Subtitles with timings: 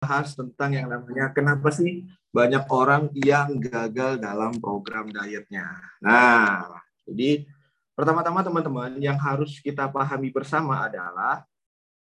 [0.00, 5.76] bahas tentang yang namanya kenapa sih banyak orang yang gagal dalam program dietnya.
[6.00, 7.44] Nah, jadi
[7.92, 11.44] pertama-tama teman-teman yang harus kita pahami bersama adalah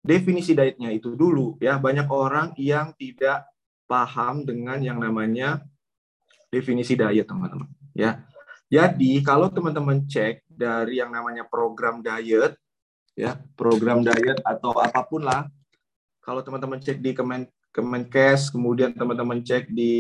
[0.06, 1.82] definisi dietnya itu dulu ya.
[1.82, 3.50] Banyak orang yang tidak
[3.90, 5.66] paham dengan yang namanya
[6.54, 7.68] definisi diet teman-teman
[7.98, 8.22] ya.
[8.70, 12.62] Jadi kalau teman-teman cek dari yang namanya program diet
[13.18, 15.50] ya, program diet atau apa pun lah
[16.22, 19.94] kalau teman-teman cek di Kemen Kemenkes, kemudian teman-teman cek di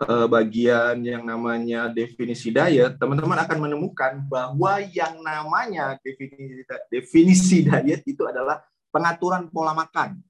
[0.00, 8.00] uh, bagian yang namanya definisi diet, teman-teman akan menemukan bahwa yang namanya definisi definisi diet
[8.08, 10.24] itu adalah pengaturan pola makan.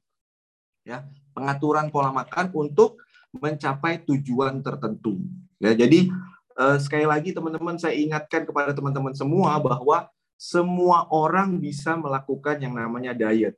[0.82, 2.98] Ya, pengaturan pola makan untuk
[3.30, 5.22] mencapai tujuan tertentu.
[5.62, 6.10] Ya, jadi
[6.58, 12.74] uh, sekali lagi teman-teman saya ingatkan kepada teman-teman semua bahwa semua orang bisa melakukan yang
[12.74, 13.55] namanya diet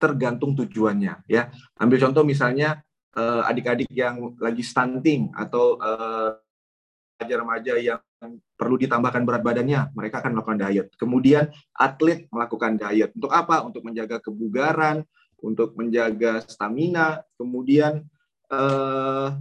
[0.00, 1.52] tergantung tujuannya ya.
[1.76, 2.80] Ambil contoh misalnya
[3.14, 6.40] uh, adik-adik yang lagi stunting atau uh,
[7.20, 8.00] remaja yang
[8.56, 10.86] perlu ditambahkan berat badannya, mereka akan melakukan diet.
[10.96, 13.12] Kemudian atlet melakukan diet.
[13.16, 13.64] Untuk apa?
[13.64, 15.04] Untuk menjaga kebugaran,
[15.40, 17.24] untuk menjaga stamina.
[17.36, 18.04] Kemudian
[18.52, 19.36] uh,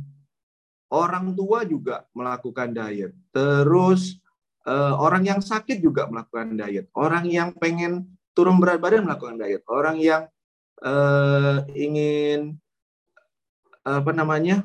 [0.92, 3.12] orang tua juga melakukan diet.
[3.36, 4.20] Terus
[4.68, 6.88] uh, orang yang sakit juga melakukan diet.
[6.96, 9.64] Orang yang pengen turun berat badan melakukan diet.
[9.68, 10.28] Orang yang
[10.84, 12.56] uh, ingin
[13.84, 14.64] apa namanya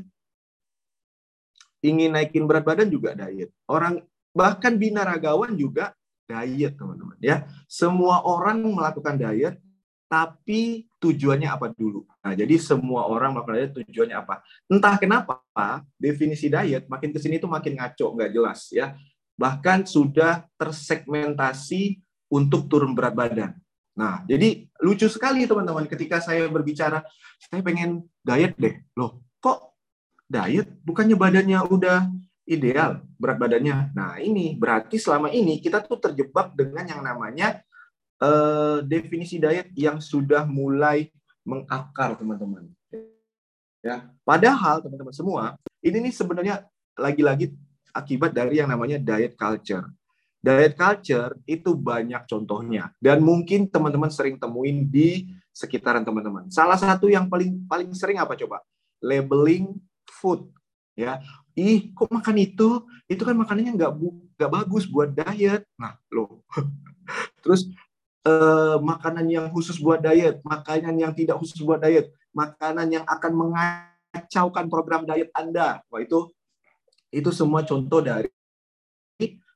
[1.85, 3.53] ingin naikin berat badan juga diet.
[3.69, 5.93] Orang bahkan binaragawan juga
[6.25, 7.45] diet teman-teman ya.
[7.69, 9.61] Semua orang melakukan diet
[10.09, 12.07] tapi tujuannya apa dulu?
[12.25, 14.41] Nah jadi semua orang melakukan diet tujuannya apa?
[14.71, 15.43] Entah kenapa
[16.01, 18.97] definisi diet makin ke sini tuh makin ngaco nggak jelas ya.
[19.35, 21.99] Bahkan sudah tersegmentasi
[22.31, 23.64] untuk turun berat badan
[23.95, 27.07] Nah, jadi lucu sekali teman-teman ketika saya berbicara,
[27.39, 28.75] saya pengen diet deh.
[28.99, 29.79] Loh, kok
[30.27, 30.67] diet?
[30.83, 32.11] Bukannya badannya udah
[32.45, 33.95] ideal berat badannya.
[33.95, 37.63] Nah, ini berarti selama ini kita tuh terjebak dengan yang namanya
[38.21, 41.09] uh, definisi diet yang sudah mulai
[41.47, 42.69] mengakar, teman-teman.
[43.85, 46.65] Ya, padahal teman-teman semua, ini nih sebenarnya
[46.97, 47.53] lagi-lagi
[47.93, 49.87] akibat dari yang namanya diet culture.
[50.45, 55.25] Diet culture itu banyak contohnya dan mungkin teman-teman sering temuin di
[55.57, 56.53] sekitaran teman-teman.
[56.53, 58.61] Salah satu yang paling paling sering apa coba?
[59.01, 59.73] Labeling
[60.05, 60.53] food
[60.93, 61.25] ya.
[61.57, 62.85] Ih, kok makan itu?
[63.09, 63.93] Itu kan makanannya nggak
[64.37, 65.65] nggak bagus buat diet.
[65.81, 66.45] Nah, loh.
[67.41, 67.65] Terus
[68.29, 73.33] eh, makanan yang khusus buat diet, makanan yang tidak khusus buat diet, makanan yang akan
[73.33, 75.81] mengacaukan program diet Anda.
[75.89, 76.29] Wah, itu
[77.15, 78.29] itu semua contoh dari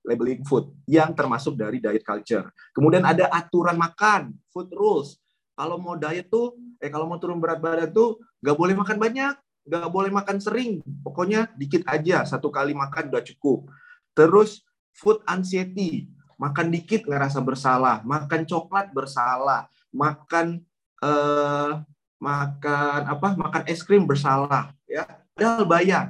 [0.09, 2.49] labeling food yang termasuk dari diet culture.
[2.73, 5.21] Kemudian ada aturan makan, food rules.
[5.53, 9.35] Kalau mau diet tuh, eh kalau mau turun berat badan tuh nggak boleh makan banyak,
[9.69, 10.81] nggak boleh makan sering.
[11.05, 13.69] Pokoknya dikit aja, satu kali makan udah cukup.
[14.17, 14.65] Terus
[14.97, 16.09] food anxiety,
[16.41, 20.65] makan dikit ngerasa bersalah, makan coklat bersalah, makan
[21.05, 21.73] eh,
[22.17, 23.29] makan apa?
[23.37, 25.05] Makan es krim bersalah, ya.
[25.37, 26.05] Padahal bayar.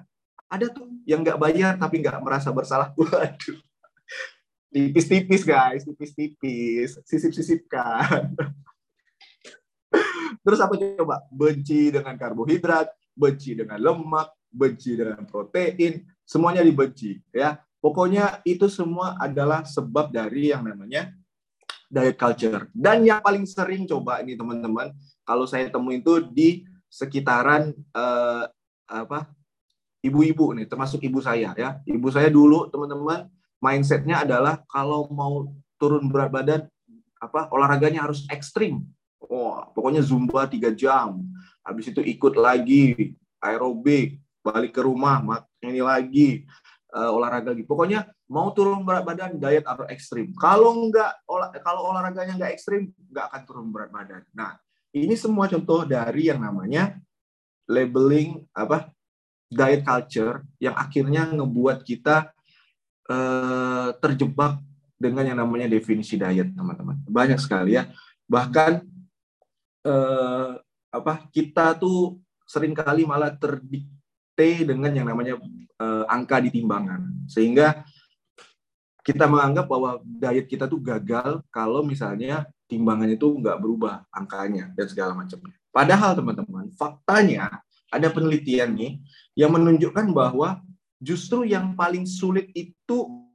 [0.48, 2.92] Ada tuh yang nggak bayar tapi nggak merasa bersalah.
[3.00, 3.67] Waduh
[4.68, 8.36] tipis-tipis guys, tipis-tipis, sisip-sisipkan.
[10.44, 11.24] Terus apa coba?
[11.32, 17.56] Benci dengan karbohidrat, benci dengan lemak, benci dengan protein, semuanya dibenci ya.
[17.78, 21.14] Pokoknya itu semua adalah sebab dari yang namanya
[21.88, 22.66] diet culture.
[22.74, 24.92] Dan yang paling sering coba ini teman-teman,
[25.22, 26.48] kalau saya temuin itu di
[26.90, 28.44] sekitaran eh,
[28.88, 29.30] apa
[30.02, 31.78] ibu-ibu nih, termasuk ibu saya ya.
[31.86, 36.60] Ibu saya dulu teman-teman mindsetnya adalah kalau mau turun berat badan
[37.18, 38.86] apa olahraganya harus ekstrim.
[39.18, 41.26] Wah, pokoknya zumba tiga jam.
[41.66, 45.20] Habis itu ikut lagi aerobik, balik ke rumah,
[45.60, 46.46] ini lagi
[46.94, 47.66] uh, olahraga lagi.
[47.66, 50.32] Pokoknya mau turun berat badan diet atau ekstrim.
[50.38, 54.22] Kalau enggak olah, kalau olahraganya enggak ekstrim, enggak akan turun berat badan.
[54.32, 54.56] Nah,
[54.94, 56.96] ini semua contoh dari yang namanya
[57.68, 58.88] labeling apa
[59.48, 62.32] diet culture yang akhirnya ngebuat kita
[63.08, 64.60] eh, terjebak
[64.98, 67.00] dengan yang namanya definisi diet, teman-teman.
[67.08, 67.88] Banyak sekali ya.
[68.28, 68.84] Bahkan
[69.88, 70.50] eh,
[70.88, 75.40] apa kita tuh sering kali malah terdikte dengan yang namanya
[75.80, 77.84] eh, angka di timbangan, sehingga
[79.08, 84.84] kita menganggap bahwa diet kita tuh gagal kalau misalnya timbangannya itu nggak berubah angkanya dan
[84.84, 85.56] segala macamnya.
[85.72, 89.00] Padahal teman-teman, faktanya ada penelitian nih
[89.32, 90.60] yang menunjukkan bahwa
[90.98, 93.26] justru yang paling sulit itu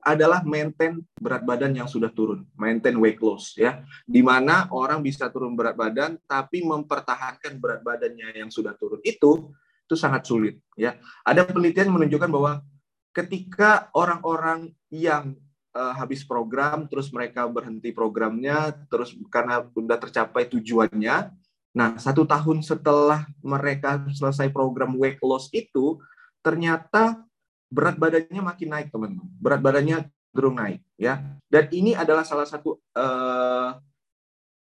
[0.00, 3.84] adalah maintain berat badan yang sudah turun, maintain weight loss ya.
[4.08, 9.52] Di mana orang bisa turun berat badan tapi mempertahankan berat badannya yang sudah turun itu
[9.84, 10.96] itu sangat sulit ya.
[11.26, 12.64] Ada penelitian menunjukkan bahwa
[13.12, 15.36] ketika orang-orang yang
[15.74, 21.34] uh, habis program terus mereka berhenti programnya terus karena sudah tercapai tujuannya,
[21.74, 25.98] nah satu tahun setelah mereka selesai program weight loss itu
[26.40, 27.24] ternyata
[27.70, 29.30] berat badannya makin naik teman-teman.
[29.38, 29.98] Berat badannya
[30.34, 31.22] gerung naik ya.
[31.46, 33.78] Dan ini adalah salah satu uh,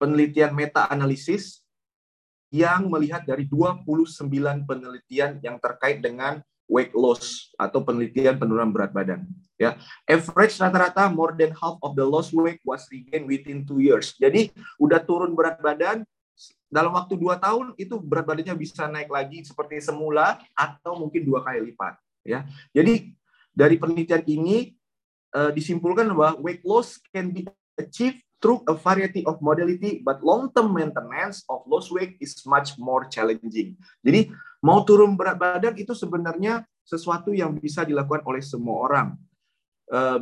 [0.01, 1.61] penelitian meta analisis
[2.51, 4.27] yang melihat dari 29
[4.67, 9.27] penelitian yang terkait dengan weight loss atau penelitian penurunan berat badan.
[9.61, 9.77] Ya,
[10.09, 14.17] average rata-rata more than half of the lost weight was regained within two years.
[14.17, 16.07] Jadi udah turun berat badan
[16.71, 21.43] dalam waktu dua tahun itu berat badannya bisa naik lagi seperti semula atau mungkin dua
[21.43, 22.47] kali lipat ya.
[22.71, 23.13] Jadi
[23.51, 24.73] dari penelitian ini
[25.35, 27.45] uh, disimpulkan bahwa weight loss can be
[27.77, 33.05] achieved through a variety of modality, but long-term maintenance of lost weight is much more
[33.05, 33.77] challenging.
[34.01, 34.33] Jadi
[34.65, 39.09] mau turun berat badan itu sebenarnya sesuatu yang bisa dilakukan oleh semua orang.
[39.91, 40.17] Uh,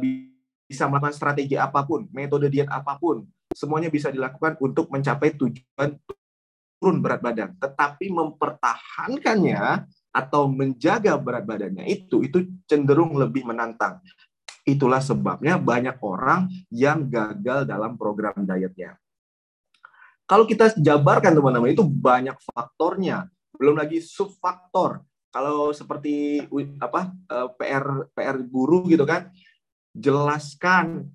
[0.68, 5.96] bisa melakukan strategi apa pun, metode diet apa pun, semuanya bisa dilakukan untuk mencapai tujuan
[6.78, 7.56] turun berat badan.
[7.58, 14.00] Tetapi mempertahankannya atau menjaga berat badannya itu itu cenderung lebih menantang.
[14.64, 18.96] Itulah sebabnya banyak orang yang gagal dalam program dietnya.
[20.28, 25.00] Kalau kita jabarkan teman-teman itu banyak faktornya, belum lagi subfaktor.
[25.32, 26.44] Kalau seperti
[26.80, 29.32] apa eh, PR PR guru gitu kan,
[29.96, 31.08] jelaskan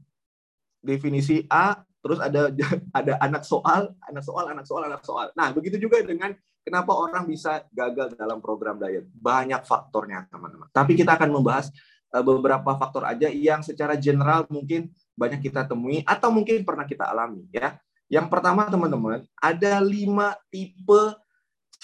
[0.82, 2.52] definisi A, terus ada
[3.00, 5.32] ada anak soal, anak soal, anak soal, anak soal.
[5.34, 9.04] Nah, begitu juga dengan Kenapa orang bisa gagal dalam program diet?
[9.12, 10.72] Banyak faktornya, teman-teman.
[10.72, 11.68] Tapi kita akan membahas
[12.16, 14.88] eh, beberapa faktor aja yang secara general mungkin
[15.20, 17.76] banyak kita temui atau mungkin pernah kita alami ya.
[18.08, 21.20] Yang pertama teman-teman, ada lima tipe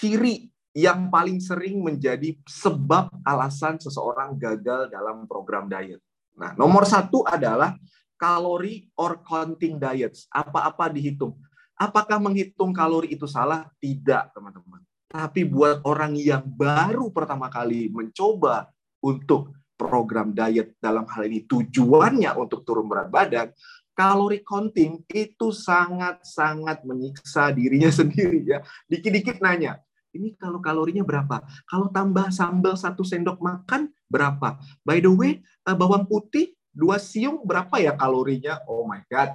[0.00, 6.00] ciri yang paling sering menjadi sebab alasan seseorang gagal dalam program diet.
[6.40, 7.76] Nah, nomor satu adalah
[8.20, 10.28] kalori or counting diets.
[10.28, 11.40] Apa-apa dihitung.
[11.80, 13.72] Apakah menghitung kalori itu salah?
[13.80, 14.84] Tidak, teman-teman.
[15.08, 18.68] Tapi buat orang yang baru pertama kali mencoba
[19.00, 23.48] untuk program diet dalam hal ini tujuannya untuk turun berat badan,
[23.96, 28.60] kalori counting itu sangat-sangat menyiksa dirinya sendiri ya.
[28.92, 29.80] Dikit-dikit nanya,
[30.12, 31.40] ini kalau kalorinya berapa?
[31.64, 34.60] Kalau tambah sambal satu sendok makan berapa?
[34.84, 38.62] By the way, eh, bawang putih dua siung berapa ya kalorinya?
[38.70, 39.34] Oh my god.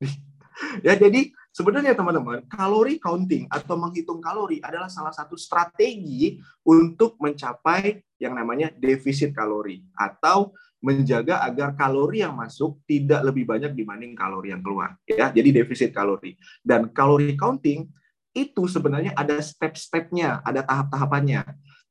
[0.86, 8.00] ya jadi sebenarnya teman-teman kalori counting atau menghitung kalori adalah salah satu strategi untuk mencapai
[8.16, 14.50] yang namanya defisit kalori atau menjaga agar kalori yang masuk tidak lebih banyak dibanding kalori
[14.50, 16.34] yang keluar ya jadi defisit kalori
[16.66, 17.86] dan kalori counting
[18.32, 21.44] itu sebenarnya ada step-stepnya ada tahap-tahapannya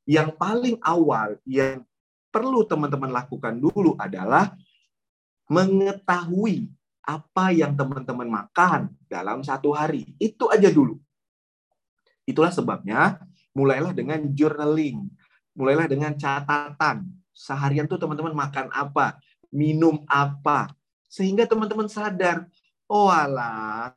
[0.04, 1.86] yang paling awal yang
[2.32, 4.56] perlu teman-teman lakukan dulu adalah
[5.52, 6.72] mengetahui
[7.04, 10.16] apa yang teman-teman makan dalam satu hari.
[10.16, 10.96] Itu aja dulu.
[12.24, 13.20] Itulah sebabnya
[13.52, 15.04] mulailah dengan journaling.
[15.52, 17.04] Mulailah dengan catatan.
[17.36, 19.20] Seharian tuh teman-teman makan apa,
[19.52, 20.72] minum apa.
[21.12, 22.48] Sehingga teman-teman sadar,
[22.88, 23.92] oh alah,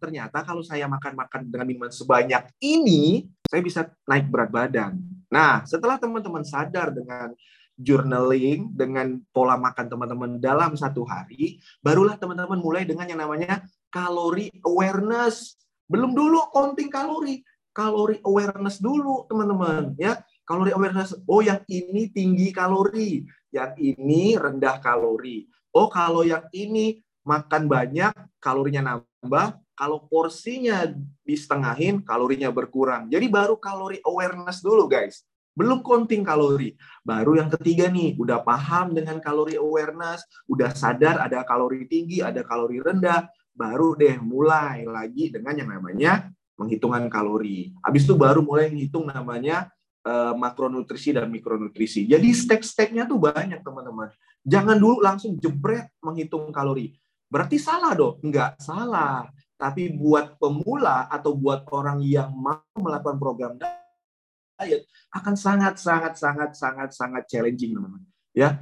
[0.00, 5.00] ternyata kalau saya makan-makan dengan minuman sebanyak ini, saya bisa naik berat badan.
[5.34, 7.34] Nah, setelah teman-teman sadar dengan
[7.74, 14.54] journaling dengan pola makan teman-teman dalam satu hari, barulah teman-teman mulai dengan yang namanya kalori
[14.62, 15.58] awareness.
[15.90, 17.42] Belum dulu counting kalori,
[17.74, 20.22] kalori awareness dulu teman-teman ya.
[20.44, 25.48] Kalori awareness, oh yang ini tinggi kalori, yang ini rendah kalori.
[25.72, 30.86] Oh kalau yang ini makan banyak, kalorinya nambah, kalau porsinya
[31.26, 33.10] disetengahin, kalorinya berkurang.
[33.10, 36.74] Jadi baru kalori awareness dulu guys belum counting kalori.
[37.06, 42.42] Baru yang ketiga nih, udah paham dengan kalori awareness, udah sadar ada kalori tinggi, ada
[42.42, 46.28] kalori rendah, baru deh mulai lagi dengan yang namanya
[46.58, 47.70] menghitungan kalori.
[47.86, 49.70] Habis itu baru mulai menghitung namanya
[50.02, 52.06] uh, makronutrisi dan mikronutrisi.
[52.10, 54.10] Jadi step-stepnya tuh banyak teman-teman.
[54.44, 56.98] Jangan dulu langsung jebret menghitung kalori.
[57.30, 58.20] Berarti salah dong?
[58.22, 59.26] Enggak, salah.
[59.64, 66.52] Tapi buat pemula atau buat orang yang mau melakukan program diet akan sangat sangat sangat
[66.52, 68.04] sangat sangat challenging teman-teman
[68.36, 68.60] ya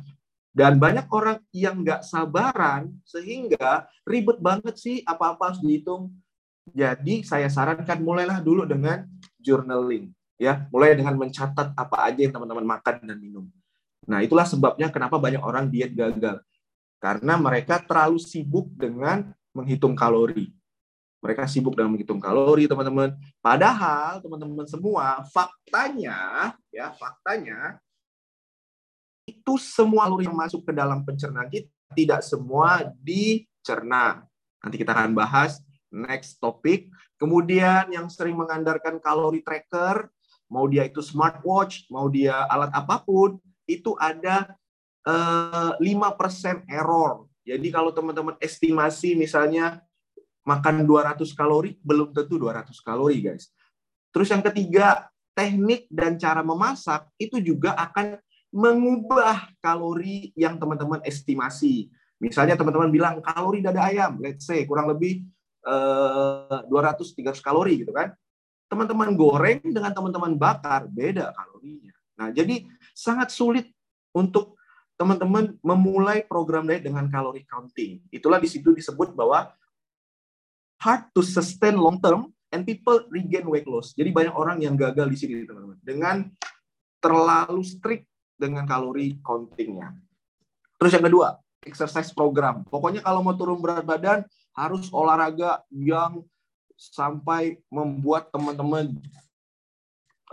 [0.55, 6.15] dan banyak orang yang nggak sabaran sehingga ribet banget sih apa-apa harus dihitung
[6.71, 9.03] jadi saya sarankan mulailah dulu dengan
[9.43, 13.51] journaling ya mulai dengan mencatat apa aja yang teman-teman makan dan minum
[14.03, 16.43] Nah, itulah sebabnya kenapa banyak orang diet gagal.
[16.99, 20.51] Karena mereka terlalu sibuk dengan menghitung kalori.
[21.23, 23.15] Mereka sibuk dengan menghitung kalori, teman-teman.
[23.39, 27.79] Padahal, teman-teman semua, faktanya, ya, faktanya,
[29.23, 34.25] itu semua kalori yang masuk ke dalam pencernaan kita tidak semua dicerna.
[34.65, 35.61] Nanti kita akan bahas
[35.93, 36.89] next topik.
[37.21, 40.11] Kemudian yang sering mengandalkan kalori tracker,
[40.51, 43.39] mau dia itu smartwatch, mau dia alat apa pun,
[43.69, 44.51] itu ada
[45.07, 47.31] eh, 5% error.
[47.47, 49.83] Jadi kalau teman-teman estimasi misalnya
[50.43, 53.51] makan 200 kalori, belum tentu 200 kalori, guys.
[54.13, 58.21] Terus yang ketiga, teknik dan cara memasak itu juga akan
[58.53, 61.89] mengubah kalori yang teman-teman estimasi.
[62.21, 65.25] Misalnya teman-teman bilang kalori dada ayam, let's say kurang lebih
[65.65, 68.13] uh, 200-300 kalori gitu kan.
[68.69, 71.93] Teman-teman goreng dengan teman-teman bakar beda kalorinya.
[72.21, 73.67] Nah, jadi sangat sulit
[74.13, 74.61] untuk
[75.01, 78.05] teman-teman memulai program diet dengan kalori counting.
[78.13, 79.51] Itulah di situ disebut bahwa
[80.83, 83.95] hard to sustain long term and people regain weight loss.
[83.95, 86.17] Jadi banyak orang yang gagal di sini teman-teman dengan
[86.99, 89.95] terlalu strict dengan kalori countingnya.
[90.83, 92.67] Terus yang kedua, exercise program.
[92.67, 94.27] Pokoknya kalau mau turun berat badan
[94.59, 96.27] harus olahraga yang
[96.75, 98.99] sampai membuat teman-teman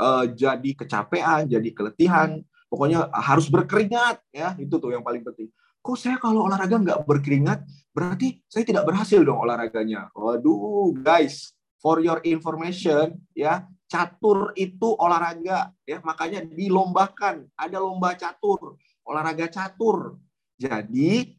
[0.02, 5.50] uh, jadi kecapean, jadi keletihan, Pokoknya harus berkeringat ya, itu tuh yang paling penting.
[5.90, 10.14] Kok saya kalau olahraga nggak berkeringat, berarti saya tidak berhasil dong olahraganya.
[10.14, 17.50] Waduh, guys, for your information ya, catur itu olahraga ya, makanya dilombakan.
[17.58, 20.22] Ada lomba catur, olahraga catur.
[20.62, 21.34] Jadi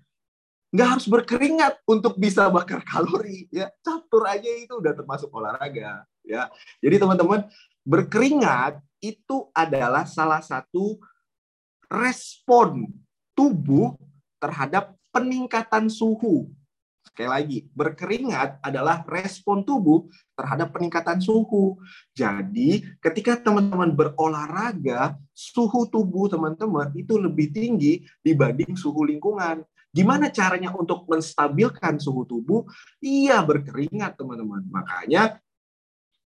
[0.75, 6.47] nggak harus berkeringat untuk bisa bakar kalori ya catur aja itu udah termasuk olahraga ya
[6.79, 7.51] jadi teman-teman
[7.83, 10.95] berkeringat itu adalah salah satu
[11.91, 12.87] respon
[13.35, 13.99] tubuh
[14.41, 16.51] terhadap peningkatan suhu.
[17.01, 21.81] Sekali lagi, berkeringat adalah respon tubuh terhadap peningkatan suhu.
[22.13, 29.65] Jadi, ketika teman-teman berolahraga, suhu tubuh teman-teman itu lebih tinggi dibanding suhu lingkungan.
[29.91, 32.69] Gimana caranya untuk menstabilkan suhu tubuh?
[33.03, 34.63] Iya, berkeringat, teman-teman.
[34.71, 35.43] Makanya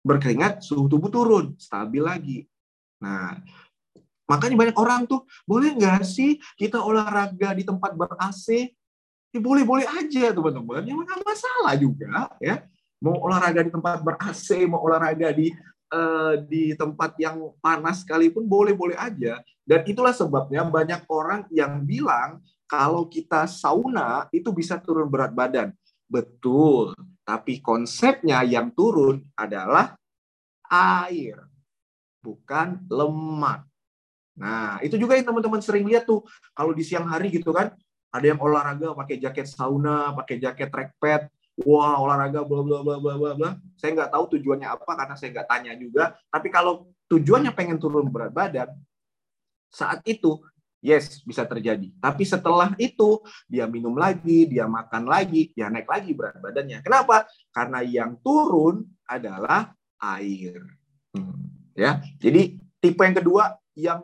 [0.01, 2.39] berkeringat, suhu tubuh turun, stabil lagi.
[3.05, 3.37] Nah,
[4.31, 8.71] Makanya banyak orang tuh, boleh nggak sih kita olahraga di tempat ber-AC?
[9.35, 12.63] Ya boleh-boleh aja teman-teman, ya nggak masalah juga ya.
[13.03, 15.51] Mau olahraga di tempat ber-AC, mau olahraga di
[15.91, 19.43] uh, di tempat yang panas sekalipun boleh-boleh aja.
[19.67, 25.75] Dan itulah sebabnya banyak orang yang bilang kalau kita sauna itu bisa turun berat badan.
[26.11, 29.95] Betul, tapi konsepnya yang turun adalah
[30.67, 31.39] air,
[32.19, 33.70] bukan lemak.
[34.41, 36.25] Nah, itu juga yang teman-teman sering lihat tuh
[36.57, 37.77] kalau di siang hari gitu kan,
[38.09, 41.29] ada yang olahraga pakai jaket sauna, pakai jaket trackpad,
[41.63, 43.51] wah olahraga bla bla bla bla bla bla.
[43.77, 46.17] Saya nggak tahu tujuannya apa karena saya nggak tanya juga.
[46.33, 48.73] Tapi kalau tujuannya pengen turun berat badan,
[49.69, 50.41] saat itu
[50.81, 51.93] yes bisa terjadi.
[52.01, 56.81] Tapi setelah itu dia minum lagi, dia makan lagi, dia naik lagi berat badannya.
[56.81, 57.29] Kenapa?
[57.53, 60.65] Karena yang turun adalah air.
[61.13, 61.45] Hmm.
[61.77, 64.01] Ya, jadi tipe yang kedua yang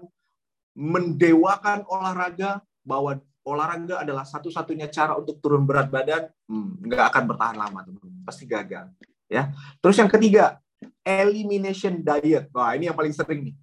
[0.76, 3.16] mendewakan olahraga bahwa
[3.48, 8.22] olahraga adalah satu-satunya cara untuk turun berat badan, hmm, akan bertahan lama, teman-teman.
[8.28, 8.92] Pasti gagal.
[9.26, 9.50] Ya.
[9.80, 10.60] Terus yang ketiga,
[11.06, 12.52] elimination diet.
[12.52, 13.56] Wah, ini yang paling sering nih.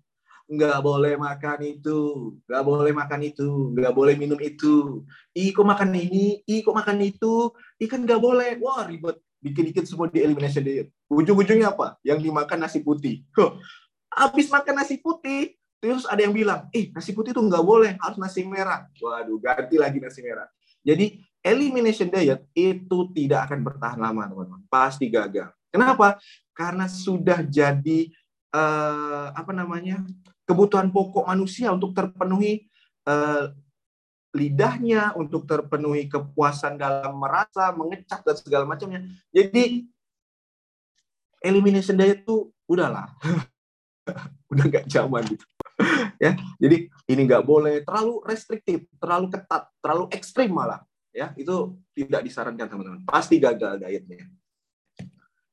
[0.44, 2.00] Nggak boleh makan itu,
[2.48, 5.04] nggak boleh makan itu, nggak boleh minum itu.
[5.36, 6.44] Ih, kok makan ini?
[6.48, 7.52] Ih, kok makan itu?
[7.80, 8.60] Ih, kan nggak boleh.
[8.60, 9.20] Wah, ribet.
[9.44, 10.88] Dikit-dikit semua di elimination diet.
[11.12, 12.00] Ujung-ujungnya apa?
[12.00, 13.28] Yang dimakan nasi putih.
[13.36, 13.60] Huh.
[14.08, 18.16] Habis makan nasi putih, Terus ada yang bilang, eh nasi putih itu nggak boleh, harus
[18.16, 18.88] nasi merah.
[19.04, 20.48] Waduh, ganti lagi nasi merah.
[20.80, 24.64] Jadi elimination diet itu tidak akan bertahan lama, teman-teman.
[24.72, 25.52] Pasti gagal.
[25.68, 26.24] Kenapa?
[26.56, 28.08] Karena sudah jadi
[28.56, 30.08] uh, apa namanya
[30.48, 32.64] kebutuhan pokok manusia untuk terpenuhi
[33.04, 33.52] uh,
[34.32, 39.04] lidahnya, untuk terpenuhi kepuasan dalam merasa, mengecap dan segala macamnya.
[39.36, 39.84] Jadi
[41.44, 43.12] elimination diet itu udahlah,
[44.56, 45.44] udah nggak zaman gitu
[46.24, 46.32] ya.
[46.56, 47.84] Jadi ini nggak boleh.
[47.84, 50.80] Terlalu restriktif terlalu ketat terlalu ekstrim malah
[51.12, 51.36] ya.
[51.36, 53.02] Itu tidak disarankan teman-teman.
[53.04, 54.32] Pasti gagal dietnya.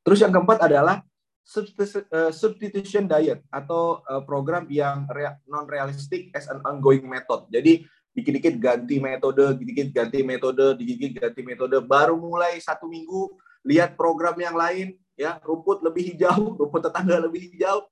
[0.06, 5.10] Terus yang keempat adalah eh, substitution diet atau eh, program yang
[5.50, 7.50] non realistic as an ongoing method.
[7.50, 13.30] Jadi dikit-dikit ganti metode, dikit-dikit ganti metode, dikit-dikit ganti metode, baru mulai satu minggu
[13.62, 15.38] lihat program yang lain, ya.
[15.44, 17.86] Rumput lebih hijau, rumput tetangga lebih hijau,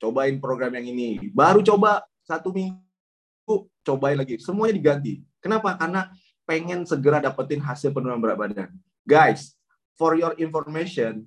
[0.00, 1.30] cobain program yang ini.
[1.30, 4.38] Baru coba satu minggu cobain lagi.
[4.38, 5.18] Semuanya diganti.
[5.42, 5.74] Kenapa?
[5.74, 6.06] Karena
[6.46, 8.70] pengen segera dapetin hasil penurunan berat badan.
[9.02, 9.58] Guys,
[9.98, 11.26] for your information,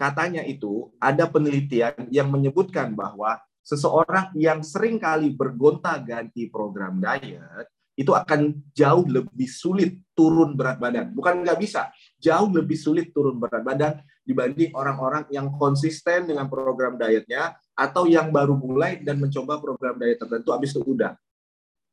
[0.00, 8.14] katanya itu ada penelitian yang menyebutkan bahwa seseorang yang sering kali bergonta-ganti program diet itu
[8.14, 11.10] akan jauh lebih sulit turun berat badan.
[11.10, 16.94] Bukan nggak bisa, jauh lebih sulit turun berat badan dibanding orang-orang yang konsisten dengan program
[16.94, 21.14] dietnya atau yang baru mulai dan mencoba program diet tertentu habis itu udah.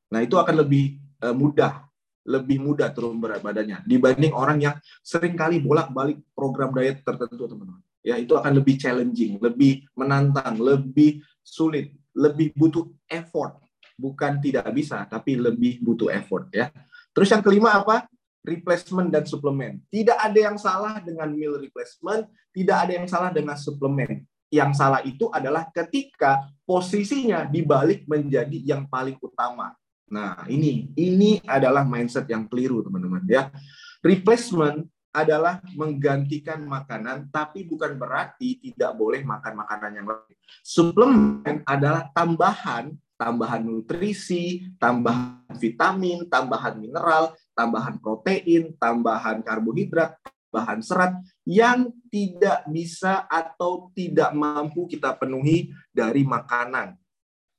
[0.09, 1.85] Nah, itu akan lebih uh, mudah,
[2.25, 4.75] lebih mudah turun berat badannya dibanding orang yang
[5.05, 7.85] sering kali bolak-balik program diet tertentu, teman-teman.
[8.01, 13.61] Ya, itu akan lebih challenging, lebih menantang, lebih sulit, lebih butuh effort
[13.95, 16.69] bukan tidak bisa, tapi lebih butuh effort ya.
[17.15, 18.05] Terus yang kelima apa?
[18.45, 19.81] Replacement dan suplemen.
[19.89, 24.21] Tidak ada yang salah dengan meal replacement, tidak ada yang salah dengan suplemen.
[24.55, 29.75] Yang salah itu adalah ketika posisinya dibalik menjadi yang paling utama.
[30.07, 33.51] Nah, ini ini adalah mindset yang keliru, teman-teman ya.
[33.99, 40.35] Replacement adalah menggantikan makanan, tapi bukan berarti tidak boleh makan makanan yang lain.
[40.63, 50.19] Suplemen adalah tambahan tambahan nutrisi, tambahan vitamin, tambahan mineral, tambahan protein, tambahan karbohidrat,
[50.55, 56.95] tambahan serat yang tidak bisa atau tidak mampu kita penuhi dari makanan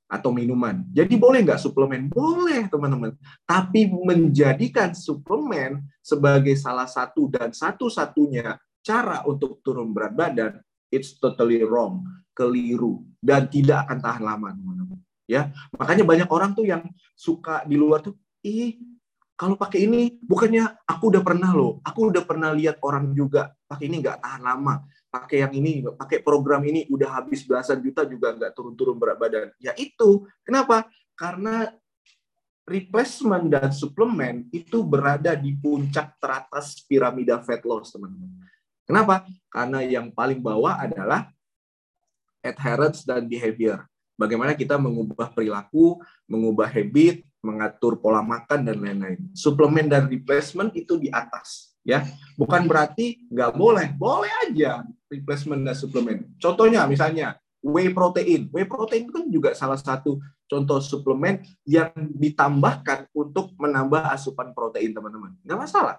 [0.09, 0.81] atau minuman.
[0.97, 2.09] Jadi boleh nggak suplemen?
[2.09, 3.13] Boleh teman-teman.
[3.45, 10.57] Tapi menjadikan suplemen sebagai salah satu dan satu-satunya cara untuk turun berat badan,
[10.89, 12.01] it's totally wrong,
[12.33, 16.87] keliru, dan tidak akan tahan lama teman-teman ya makanya banyak orang tuh yang
[17.19, 18.15] suka di luar tuh
[18.47, 18.79] ih
[19.37, 21.85] kalau pakai ini bukannya aku udah pernah loh.
[21.85, 24.81] Aku udah pernah lihat orang juga pakai ini nggak tahan lama.
[25.13, 29.53] Pakai yang ini pakai program ini udah habis belasan juta juga nggak turun-turun berat badan.
[29.61, 30.25] Ya itu.
[30.41, 30.89] Kenapa?
[31.13, 31.69] Karena
[32.65, 38.33] replacement dan suplemen itu berada di puncak teratas piramida fat loss teman-teman.
[38.89, 39.29] Kenapa?
[39.53, 41.29] Karena yang paling bawah adalah
[42.41, 43.85] adherence dan behavior.
[44.17, 49.31] Bagaimana kita mengubah perilaku, mengubah habit, mengatur pola makan dan lain-lain.
[49.31, 52.03] Suplemen dan replacement itu di atas, ya.
[52.35, 56.27] Bukan berarti nggak boleh, boleh aja replacement dan suplemen.
[56.43, 58.51] Contohnya misalnya whey protein.
[58.51, 65.35] Whey protein kan juga salah satu contoh suplemen yang ditambahkan untuk menambah asupan protein teman-teman.
[65.43, 65.97] Nggak masalah.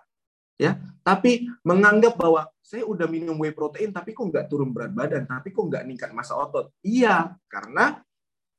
[0.57, 0.73] Ya,
[1.05, 5.53] tapi menganggap bahwa saya udah minum whey protein tapi kok nggak turun berat badan, tapi
[5.53, 6.73] kok nggak ningkat masa otot.
[6.81, 8.01] Iya, karena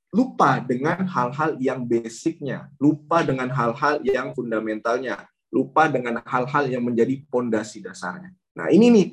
[0.08, 7.20] lupa dengan hal-hal yang basicnya, lupa dengan hal-hal yang fundamentalnya, lupa dengan hal-hal yang menjadi
[7.28, 8.32] pondasi dasarnya.
[8.56, 9.06] Nah ini nih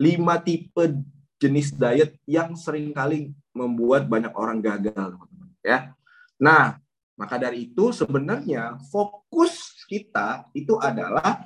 [0.00, 0.96] lima tipe
[1.40, 5.48] jenis diet yang sering kali membuat banyak orang gagal, teman-teman.
[5.60, 5.92] Ya,
[6.40, 6.80] nah
[7.20, 11.44] maka dari itu sebenarnya fokus kita itu adalah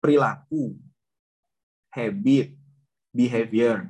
[0.00, 0.80] perilaku,
[1.92, 2.56] habit,
[3.12, 3.84] behavior,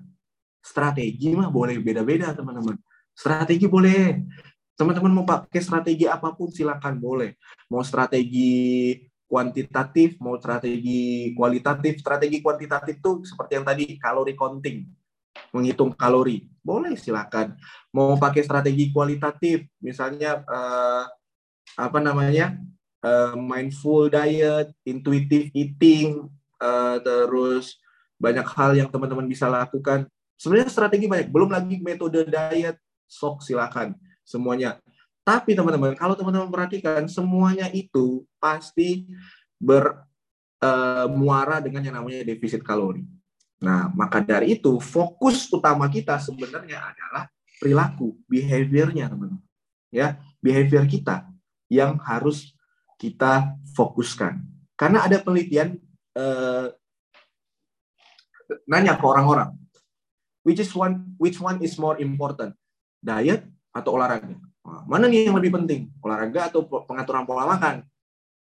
[0.59, 2.75] strategi mah boleh beda-beda teman-teman
[3.19, 4.23] Strategi boleh.
[4.79, 7.35] Teman-teman mau pakai strategi apa pun silakan boleh.
[7.67, 8.95] Mau strategi
[9.27, 11.99] kuantitatif, mau strategi kualitatif.
[11.99, 14.87] Strategi kuantitatif itu seperti yang tadi kalori counting,
[15.51, 16.47] menghitung kalori.
[16.63, 17.59] Boleh silakan.
[17.91, 21.11] Mau pakai strategi kualitatif, misalnya uh,
[21.75, 22.55] apa namanya?
[22.99, 26.27] Uh, mindful diet, intuitive eating,
[26.59, 27.79] uh, terus
[28.19, 30.07] banyak hal yang teman-teman bisa lakukan.
[30.39, 32.79] Sebenarnya strategi banyak, belum lagi metode diet,
[33.09, 34.77] sok silakan semuanya.
[35.25, 39.05] Tapi teman-teman, kalau teman-teman perhatikan semuanya itu pasti
[39.61, 39.93] eh,
[40.65, 43.05] uh, dengan yang namanya defisit kalori.
[43.59, 47.27] Nah, maka dari itu fokus utama kita sebenarnya adalah
[47.59, 49.45] perilaku, behaviornya teman-teman.
[49.91, 51.27] Ya, behavior kita
[51.69, 52.57] yang harus
[52.97, 54.41] kita fokuskan.
[54.79, 55.77] Karena ada penelitian
[56.15, 56.71] uh,
[58.65, 59.55] nanya ke orang-orang,
[60.47, 62.55] which is one which one is more important,
[62.99, 64.35] diet atau olahraga.
[64.85, 65.89] mana nih yang lebih penting?
[66.05, 67.89] Olahraga atau pengaturan pola makan?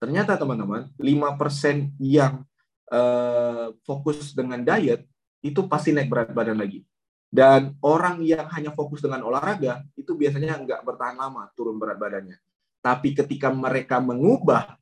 [0.03, 2.43] Ternyata teman-teman, 5% yang
[2.91, 5.07] uh, fokus dengan diet
[5.41, 6.83] itu pasti naik berat badan lagi.
[7.31, 12.39] Dan orang yang hanya fokus dengan olahraga itu biasanya nggak bertahan lama turun berat badannya.
[12.83, 14.79] Tapi ketika mereka mengubah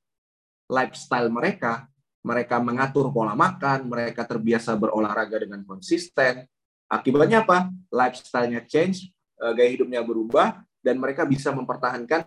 [0.68, 1.88] lifestyle mereka,
[2.24, 6.48] mereka mengatur pola makan, mereka terbiasa berolahraga dengan konsisten.
[6.88, 7.68] Akibatnya apa?
[7.92, 9.13] Lifestyle-nya change, Eh,
[9.52, 12.24] gaya hidupnya berubah dan mereka bisa mempertahankan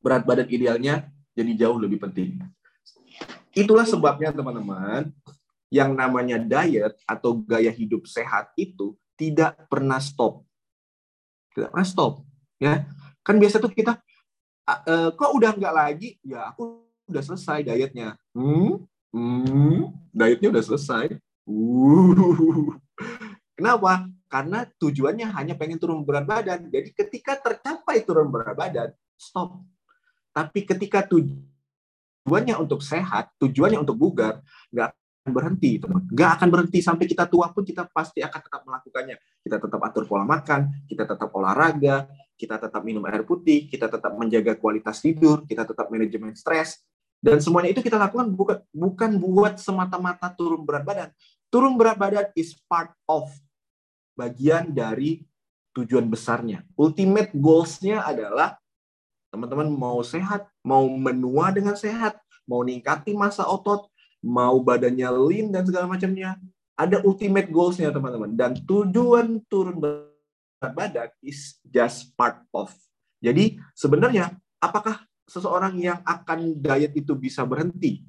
[0.00, 2.40] berat badan idealnya jadi jauh lebih penting.
[3.54, 5.10] Itulah sebabnya teman-teman,
[5.70, 10.42] yang namanya diet atau gaya hidup sehat itu tidak pernah stop.
[11.54, 12.26] Tidak pernah stop,
[12.58, 12.86] ya.
[13.22, 13.98] Kan biasa tuh kita
[14.66, 16.18] uh, kok udah nggak lagi?
[16.22, 18.18] Ya aku udah selesai dietnya.
[18.34, 21.18] Hmm, hmm, dietnya udah selesai.
[21.46, 22.74] Uh.
[23.58, 24.06] Kenapa?
[24.30, 26.70] Karena tujuannya hanya pengen turun berat badan.
[26.70, 29.58] Jadi ketika tercapai turun berat badan, stop.
[30.30, 34.38] Tapi ketika tujuannya untuk sehat, tujuannya untuk bugar,
[34.70, 36.06] nggak akan berhenti, teman.
[36.06, 39.16] Nggak akan berhenti sampai kita tua pun kita pasti akan tetap melakukannya.
[39.42, 42.06] Kita tetap atur pola makan, kita tetap olahraga,
[42.38, 46.86] kita tetap minum air putih, kita tetap menjaga kualitas tidur, kita tetap manajemen stres,
[47.20, 51.10] dan semuanya itu kita lakukan bukan bukan buat semata-mata turun berat badan.
[51.52, 53.28] Turun berat badan is part of
[54.20, 55.24] bagian dari
[55.72, 56.60] tujuan besarnya.
[56.76, 58.60] Ultimate goals-nya adalah
[59.32, 63.88] teman-teman mau sehat, mau menua dengan sehat, mau ningkati masa otot,
[64.20, 66.36] mau badannya lean dan segala macamnya.
[66.76, 68.36] Ada ultimate goals-nya teman-teman.
[68.36, 72.72] Dan tujuan turun berat badan is just part of.
[73.20, 78.02] Jadi sebenarnya apakah seseorang yang akan diet itu bisa berhenti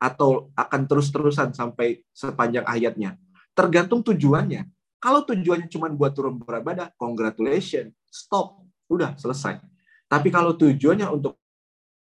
[0.00, 3.16] atau akan terus-terusan sampai sepanjang hayatnya?
[3.56, 4.68] Tergantung tujuannya.
[5.00, 8.60] Kalau tujuannya cuma buat turun berat badan, congratulations, stop,
[8.92, 9.56] udah selesai.
[10.04, 11.40] Tapi kalau tujuannya untuk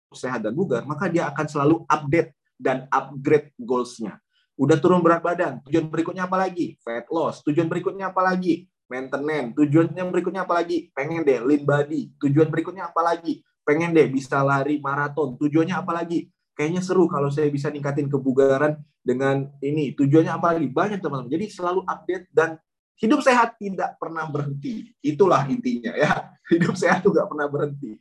[0.09, 4.17] sehat dan bugar, maka dia akan selalu update dan upgrade goals-nya.
[4.57, 6.75] Udah turun berat badan, tujuan berikutnya apa lagi?
[6.81, 7.45] Fat loss.
[7.45, 8.67] Tujuan berikutnya apa lagi?
[8.89, 9.55] Maintenance.
[9.55, 10.89] Tujuannya berikutnya apa lagi?
[10.91, 12.17] Pengen deh lean body.
[12.19, 13.45] Tujuan berikutnya apa lagi?
[13.61, 15.37] Pengen deh bisa lari maraton.
[15.37, 16.27] Tujuannya apa lagi?
[16.57, 19.95] Kayaknya seru kalau saya bisa ningkatin kebugaran dengan ini.
[19.95, 20.67] Tujuannya apa lagi?
[20.67, 21.31] Banyak teman-teman.
[21.31, 22.59] Jadi selalu update dan
[22.99, 24.91] Hidup sehat tidak pernah berhenti.
[24.99, 26.29] Itulah intinya ya.
[26.51, 27.95] Hidup sehat juga pernah berhenti.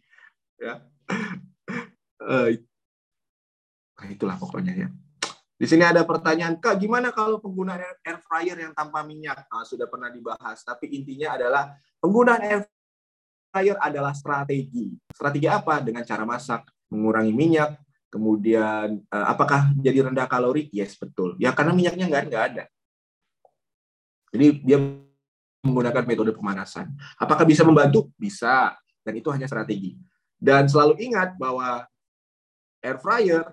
[0.58, 0.82] Ya.
[2.18, 2.50] Uh,
[4.10, 4.88] itulah pokoknya ya.
[5.58, 9.42] Di sini ada pertanyaan, Kak, gimana kalau penggunaan air fryer yang tanpa minyak?
[9.50, 12.62] Nah, sudah pernah dibahas, tapi intinya adalah penggunaan air
[13.50, 14.94] fryer adalah strategi.
[15.10, 15.82] Strategi apa?
[15.82, 16.62] Dengan cara masak,
[16.94, 17.74] mengurangi minyak,
[18.06, 20.70] kemudian uh, apakah jadi rendah kalori?
[20.70, 21.34] Yes, betul.
[21.42, 22.64] Ya karena minyaknya nggak, nggak ada.
[24.32, 24.78] Jadi dia
[25.64, 26.92] menggunakan metode pemanasan.
[27.18, 28.12] Apakah bisa membantu?
[28.14, 28.76] Bisa.
[29.02, 29.96] Dan itu hanya strategi.
[30.38, 31.82] Dan selalu ingat bahwa
[32.78, 33.44] air fryer,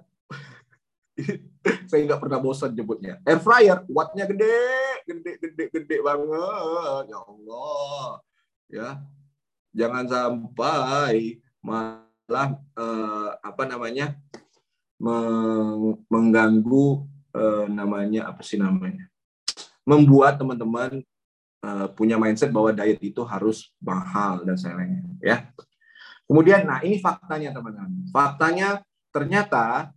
[1.90, 3.18] saya nggak pernah bosan nyebutnya.
[3.26, 4.60] Air fryer, wattnya gede,
[5.08, 7.04] gede, gede, gede banget.
[7.10, 8.06] Ya Allah.
[8.66, 8.90] Ya,
[9.74, 14.18] jangan sampai malah eh, apa namanya
[16.10, 16.88] mengganggu
[17.34, 19.10] eh, namanya apa sih namanya
[19.86, 21.00] membuat teman-teman
[21.62, 25.38] uh, punya mindset bahwa diet itu harus mahal dan sebagainya ya.
[26.26, 28.10] Kemudian nah ini faktanya teman-teman.
[28.10, 28.82] Faktanya
[29.14, 29.94] ternyata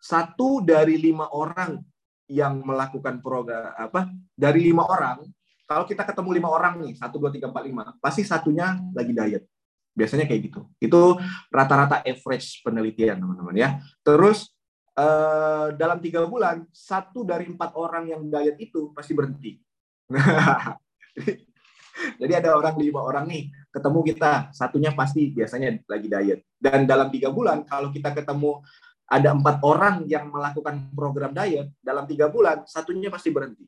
[0.00, 1.78] satu dari lima orang
[2.26, 5.22] yang melakukan program apa dari lima orang
[5.66, 9.46] kalau kita ketemu lima orang nih satu dua tiga empat lima pasti satunya lagi diet
[9.94, 11.02] biasanya kayak gitu itu
[11.54, 13.68] rata-rata average penelitian teman-teman ya
[14.02, 14.50] terus
[14.96, 19.60] uh, dalam tiga bulan satu dari empat orang yang diet itu pasti berhenti.
[22.20, 24.32] Jadi ada orang lima orang nih ketemu kita.
[24.52, 26.40] Satunya pasti biasanya lagi diet.
[26.56, 28.60] Dan dalam tiga bulan kalau kita ketemu
[29.06, 33.64] ada empat orang yang melakukan program diet dalam tiga bulan satunya pasti berhenti.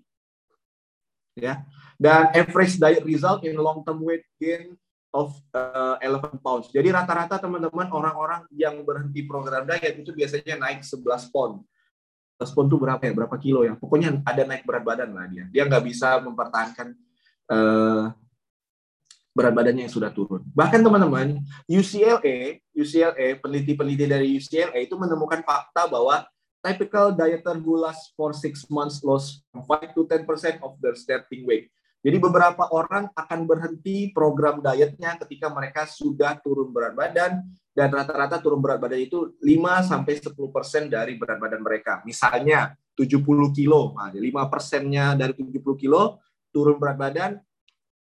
[1.38, 1.62] Ya.
[1.98, 4.74] Dan average diet result in long term weight gain
[5.12, 6.66] of uh, 11 pounds.
[6.68, 11.64] Jadi rata-rata teman-teman orang-orang yang berhenti program diet itu biasanya naik 11 pound.
[12.38, 13.12] 11 pound itu berapa ya?
[13.16, 13.74] Berapa kilo ya?
[13.74, 15.48] Pokoknya ada naik berat badan lah dia.
[15.48, 16.92] Dia nggak bisa mempertahankan
[17.48, 18.12] uh,
[19.32, 20.42] berat badannya yang sudah turun.
[20.52, 21.40] Bahkan teman-teman,
[21.70, 26.26] UCLA, UCLA, peneliti-peneliti dari UCLA itu menemukan fakta bahwa
[26.58, 30.26] typical dieter who last for six months lost 5 to 10%
[30.60, 31.70] of their starting weight.
[31.98, 37.42] Jadi beberapa orang akan berhenti program dietnya ketika mereka sudah turun berat badan
[37.74, 41.98] dan rata-rata turun berat badan itu 5 sampai 10% dari berat badan mereka.
[42.06, 46.22] Misalnya 70 kilo, nah, 5 persennya dari 70 kilo
[46.54, 47.30] turun berat badan,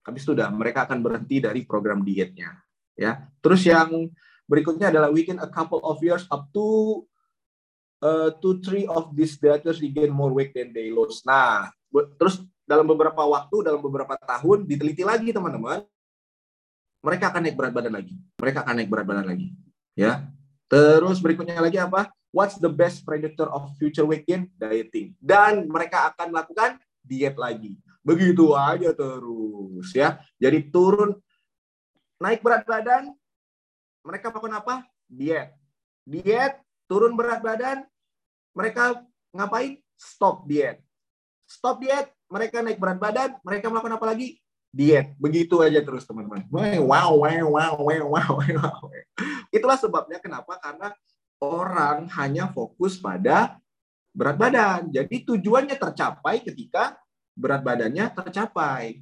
[0.04, 2.54] habis sudah mereka akan berhenti dari program dietnya.
[2.94, 4.10] Ya, terus yang
[4.46, 7.02] berikutnya adalah within a couple of years up to
[7.98, 11.26] uh, two three of these dieters regain more weight than they lost.
[11.26, 11.74] Nah,
[12.20, 15.84] terus dalam beberapa waktu, dalam beberapa tahun diteliti lagi teman-teman,
[17.04, 18.16] mereka akan naik berat badan lagi.
[18.40, 19.52] Mereka akan naik berat badan lagi.
[19.92, 20.24] Ya.
[20.72, 22.08] Terus berikutnya lagi apa?
[22.32, 24.48] What's the best predictor of future weight gain?
[24.56, 25.12] Dieting.
[25.20, 27.76] Dan mereka akan melakukan diet lagi.
[28.00, 30.18] Begitu aja terus ya.
[30.40, 31.14] Jadi turun
[32.18, 33.12] naik berat badan,
[34.00, 34.74] mereka melakukan apa?
[35.06, 35.52] Diet.
[36.04, 37.84] Diet, turun berat badan,
[38.56, 39.80] mereka ngapain?
[39.94, 40.80] Stop diet.
[41.44, 44.44] Stop diet, mereka naik berat badan, mereka melakukan apa lagi?
[44.74, 45.14] diet.
[45.22, 46.42] Begitu aja terus teman-teman.
[46.50, 48.82] Wow, wow, wow, wow, wow, wow.
[49.54, 50.90] Itulah sebabnya kenapa karena
[51.38, 53.62] orang hanya fokus pada
[54.10, 54.90] berat badan.
[54.90, 56.98] Jadi tujuannya tercapai ketika
[57.38, 58.98] berat badannya tercapai.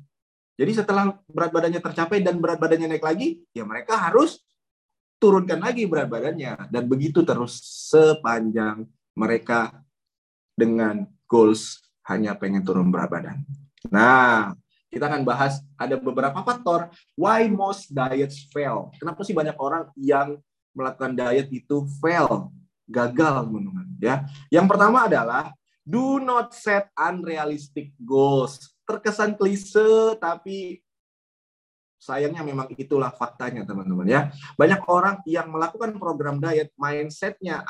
[0.60, 4.44] Jadi setelah berat badannya tercapai dan berat badannya naik lagi, ya mereka harus
[5.16, 6.68] turunkan lagi berat badannya.
[6.68, 7.56] Dan begitu terus
[7.88, 8.84] sepanjang
[9.16, 9.72] mereka
[10.52, 13.38] dengan goals hanya pengen turun berat badan.
[13.90, 14.54] Nah,
[14.92, 18.92] kita akan bahas ada beberapa faktor why most diets fail.
[19.00, 20.36] Kenapa sih banyak orang yang
[20.76, 22.52] melakukan diet itu fail,
[22.88, 24.26] gagal teman-teman ya.
[24.52, 28.76] Yang pertama adalah do not set unrealistic goals.
[28.84, 30.84] Terkesan klise tapi
[32.02, 34.20] sayangnya memang itulah faktanya teman-teman ya.
[34.58, 37.62] Banyak orang yang melakukan program diet mindsetnya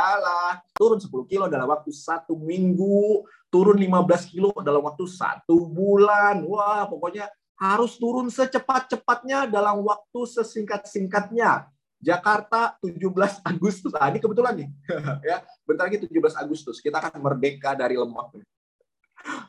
[0.00, 6.40] adalah turun 10 kilo dalam waktu satu minggu, turun 15 kilo dalam waktu satu bulan.
[6.48, 7.28] Wah, pokoknya
[7.60, 11.68] harus turun secepat-cepatnya dalam waktu sesingkat-singkatnya.
[12.00, 13.92] Jakarta 17 Agustus.
[13.92, 14.68] Ah, ini kebetulan nih.
[15.28, 18.40] ya, bentar lagi 17 Agustus kita akan merdeka dari lemak.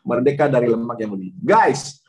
[0.03, 1.31] Merdeka dari lemak yang lebih.
[1.39, 2.03] Guys,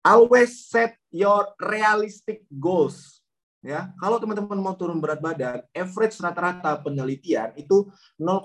[0.00, 3.21] always set your realistic goals.
[3.62, 7.86] Ya, kalau teman-teman mau turun berat badan, average rata-rata penelitian itu
[8.18, 8.42] 0,5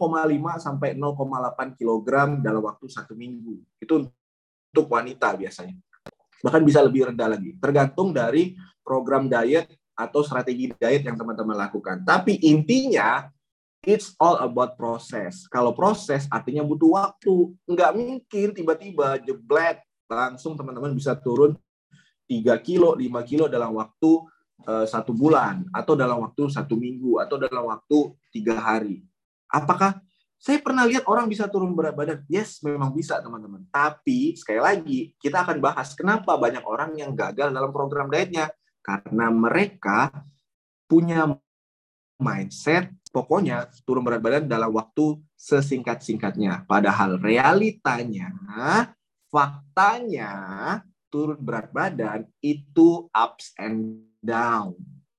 [0.62, 3.58] sampai 0,8 kg dalam waktu satu minggu.
[3.82, 5.74] Itu untuk wanita biasanya.
[6.46, 8.54] Bahkan bisa lebih rendah lagi, tergantung dari
[8.86, 12.06] program diet atau strategi diet yang teman-teman lakukan.
[12.06, 13.26] Tapi intinya,
[13.82, 15.50] it's all about proses.
[15.50, 17.58] Kalau proses artinya butuh waktu.
[17.66, 21.58] Nggak mungkin tiba-tiba jeblet langsung teman-teman bisa turun
[22.30, 27.70] 3 kilo, 5 kilo dalam waktu satu bulan atau dalam waktu satu minggu atau dalam
[27.70, 29.06] waktu tiga hari.
[29.48, 30.02] Apakah
[30.38, 32.22] saya pernah lihat orang bisa turun berat badan?
[32.30, 33.66] Yes, memang bisa teman-teman.
[33.74, 38.54] Tapi sekali lagi kita akan bahas kenapa banyak orang yang gagal dalam program dietnya
[38.86, 40.14] karena mereka
[40.86, 41.26] punya
[42.18, 46.70] mindset pokoknya turun berat badan dalam waktu sesingkat-singkatnya.
[46.70, 48.30] Padahal realitanya,
[49.30, 50.34] faktanya
[51.10, 54.76] turun berat badan itu ups and down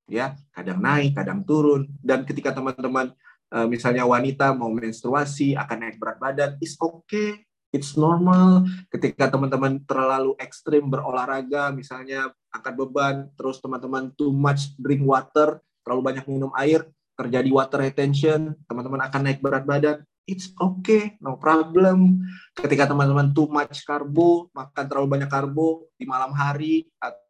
[0.09, 0.35] ya.
[0.51, 1.87] Kadang naik kadang turun.
[2.01, 3.13] Dan ketika teman-teman
[3.53, 8.65] uh, misalnya wanita mau menstruasi akan naik berat badan is okay it's normal.
[8.89, 16.03] Ketika teman-teman terlalu ekstrim berolahraga misalnya angkat beban terus teman-teman too much drink water terlalu
[16.03, 22.25] banyak minum air terjadi water retention teman-teman akan naik berat badan it's okay no problem.
[22.57, 26.89] Ketika teman-teman too much karbo makan terlalu banyak karbo di malam hari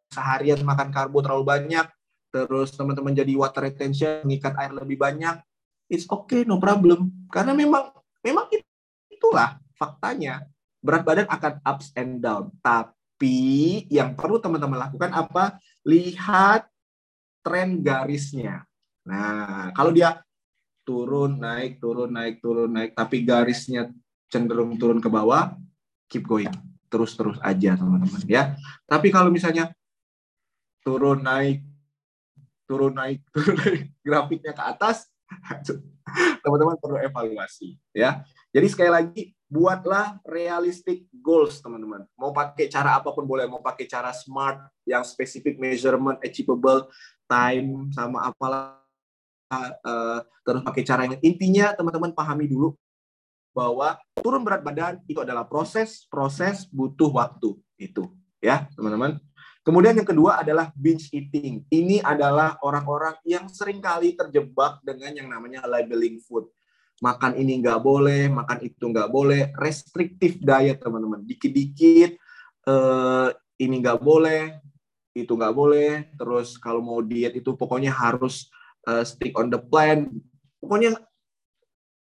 [0.09, 1.87] seharian makan karbo terlalu banyak,
[2.33, 5.41] terus teman-teman jadi water retention, mengikat air lebih banyak,
[5.89, 7.09] it's okay, no problem.
[7.33, 8.49] Karena memang memang
[9.09, 10.45] itulah faktanya.
[10.79, 12.55] Berat badan akan ups and down.
[12.63, 15.59] Tapi yang perlu teman-teman lakukan apa?
[15.83, 16.71] Lihat
[17.43, 18.63] tren garisnya.
[19.03, 20.23] Nah, kalau dia
[20.87, 23.91] turun, naik, turun, naik, turun, naik, tapi garisnya
[24.31, 25.53] cenderung turun ke bawah,
[26.07, 26.49] keep going.
[26.89, 28.21] Terus-terus aja, teman-teman.
[28.25, 28.55] ya.
[28.87, 29.69] Tapi kalau misalnya
[30.85, 31.65] turun naik
[32.69, 35.09] turun naik turun naik grafiknya ke atas
[36.43, 38.25] teman-teman perlu evaluasi ya.
[38.49, 42.01] Jadi sekali lagi buatlah realistic goals teman-teman.
[42.17, 44.57] Mau pakai cara apa pun boleh mau pakai cara smart
[44.89, 46.89] yang spesifik measurement achievable
[47.29, 48.81] time sama apalah
[49.53, 52.73] uh, terus pakai cara yang intinya teman-teman pahami dulu
[53.53, 59.17] bahwa turun berat badan itu adalah proses proses butuh waktu itu ya teman-teman
[59.69, 61.61] Kemudian yang kedua adalah binge eating.
[61.69, 66.49] Ini adalah orang-orang yang sering kali terjebak dengan yang namanya labeling food.
[67.05, 69.53] Makan ini nggak boleh, makan itu nggak boleh.
[69.61, 71.21] Restrictive diet, teman-teman.
[71.21, 72.17] Dikit-dikit,
[72.65, 73.29] eh,
[73.61, 74.57] ini nggak boleh,
[75.13, 76.17] itu nggak boleh.
[76.17, 78.49] Terus kalau mau diet itu pokoknya harus
[78.89, 80.09] eh, stick on the plan.
[80.57, 80.97] Pokoknya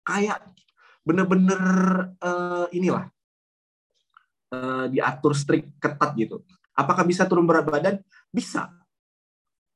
[0.09, 0.41] kayak
[1.05, 1.61] bener-bener
[2.17, 3.13] eh, inilah
[4.57, 6.41] eh, diatur strict ketat gitu
[6.79, 7.99] Apakah bisa turun berat badan?
[8.31, 8.71] Bisa.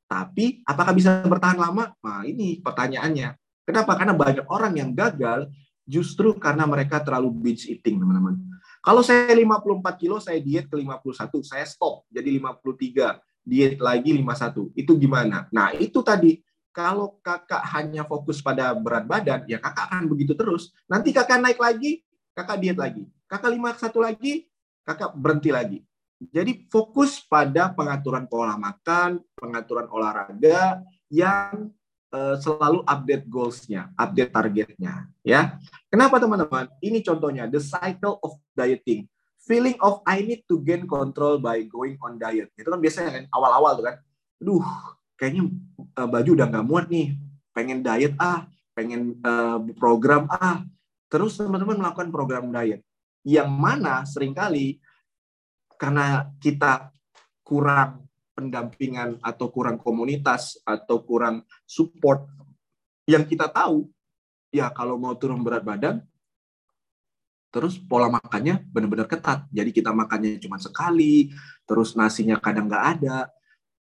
[0.06, 1.90] Tapi apakah bisa bertahan lama?
[1.98, 3.34] Nah, ini pertanyaannya.
[3.66, 3.98] Kenapa?
[3.98, 5.50] Karena banyak orang yang gagal
[5.82, 8.38] justru karena mereka terlalu binge eating, teman-teman.
[8.82, 14.70] Kalau saya 54 kilo, saya diet ke 51, saya stop jadi 53, diet lagi 51.
[14.78, 15.50] Itu gimana?
[15.50, 16.38] Nah, itu tadi
[16.70, 20.70] kalau kakak hanya fokus pada berat badan, ya kakak akan begitu terus.
[20.86, 22.02] Nanti kakak naik lagi,
[22.34, 23.04] kakak diet lagi.
[23.26, 24.32] Kakak 51 lagi,
[24.82, 25.78] kakak berhenti lagi.
[26.30, 31.72] Jadi fokus pada pengaturan pola makan, pengaturan olahraga yang
[32.14, 35.58] uh, selalu update goals-nya, update targetnya, ya.
[35.90, 36.70] Kenapa teman-teman?
[36.78, 39.10] Ini contohnya the cycle of dieting.
[39.42, 42.50] feeling of I need to gain control by going on diet.
[42.54, 43.96] Itu kan biasanya kan awal-awal tuh kan.
[44.38, 44.66] Duh,
[45.18, 45.50] kayaknya
[45.98, 47.18] uh, baju udah nggak muat nih.
[47.52, 50.62] Pengen diet ah, pengen uh, program ah.
[51.10, 52.80] Terus teman-teman melakukan program diet.
[53.22, 54.80] Yang mana sering kali
[55.82, 56.94] karena kita
[57.42, 58.06] kurang
[58.38, 62.30] pendampingan atau kurang komunitas atau kurang support
[63.10, 63.90] yang kita tahu
[64.54, 66.06] ya kalau mau turun berat badan
[67.52, 69.44] terus pola makannya benar-benar ketat.
[69.52, 71.28] Jadi kita makannya cuma sekali,
[71.68, 73.28] terus nasinya kadang nggak ada,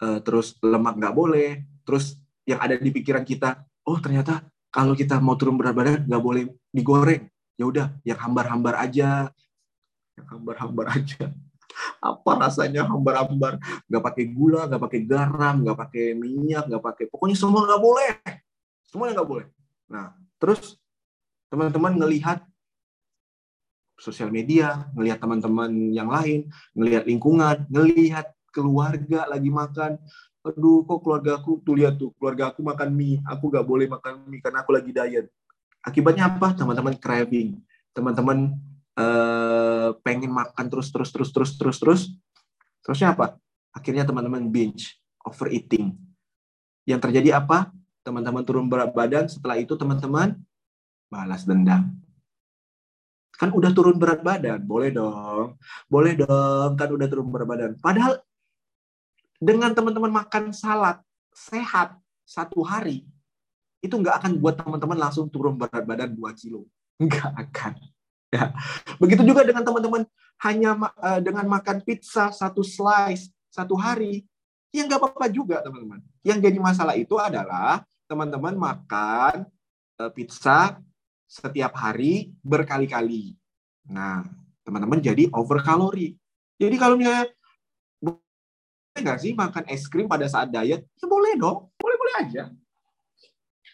[0.02, 4.42] eh, terus lemak nggak boleh, terus yang ada di pikiran kita, oh ternyata
[4.74, 7.30] kalau kita mau turun berat badan nggak boleh digoreng.
[7.54, 9.30] Ya udah, yang hambar-hambar aja,
[10.18, 11.30] yang hambar-hambar aja.
[12.00, 13.60] Apa rasanya hambar-hambar?
[13.86, 18.10] Nggak pakai gula, nggak pakai garam, nggak pakai minyak, nggak pakai, pokoknya semua nggak boleh.
[18.88, 19.46] Semuanya nggak boleh.
[19.90, 20.78] Nah, terus
[21.50, 22.42] teman-teman ngelihat
[24.00, 30.00] sosial media, ngelihat teman-teman yang lain, ngelihat lingkungan, ngelihat keluarga lagi makan.
[30.40, 34.24] Aduh, kok keluarga aku tuh lihat tuh, keluarga aku makan mie, aku gak boleh makan
[34.24, 35.28] mie karena aku lagi diet.
[35.84, 36.56] Akibatnya apa?
[36.56, 37.60] Teman-teman craving,
[37.92, 38.56] teman-teman
[39.00, 42.02] uh, pengen makan terus terus terus terus terus terus.
[42.84, 43.40] Terusnya apa?
[43.72, 45.96] Akhirnya teman-teman binge, overeating.
[46.84, 47.72] Yang terjadi apa?
[48.04, 50.36] Teman-teman turun berat badan, setelah itu teman-teman
[51.10, 52.00] balas dendam
[53.40, 55.56] Kan udah turun berat badan, boleh dong.
[55.88, 57.72] Boleh dong, kan udah turun berat badan.
[57.80, 58.20] Padahal
[59.40, 61.00] dengan teman-teman makan salad
[61.32, 61.96] sehat
[62.28, 63.08] satu hari,
[63.80, 66.68] itu nggak akan buat teman-teman langsung turun berat badan 2 kilo.
[67.00, 67.72] Nggak akan.
[68.30, 68.54] Ya.
[69.02, 70.06] Begitu juga dengan teman-teman
[70.46, 74.22] hanya uh, dengan makan pizza satu slice satu hari,
[74.70, 75.98] ya nggak apa-apa juga teman-teman.
[76.22, 79.50] Yang jadi masalah itu adalah teman-teman makan
[79.98, 80.78] uh, pizza
[81.26, 83.34] setiap hari berkali-kali.
[83.90, 84.22] Nah,
[84.62, 86.14] teman-teman jadi over kalori.
[86.54, 87.26] Jadi kalau misalnya
[87.98, 90.86] boleh nggak sih makan es krim pada saat diet?
[90.86, 92.44] Ya boleh dong, boleh-boleh aja.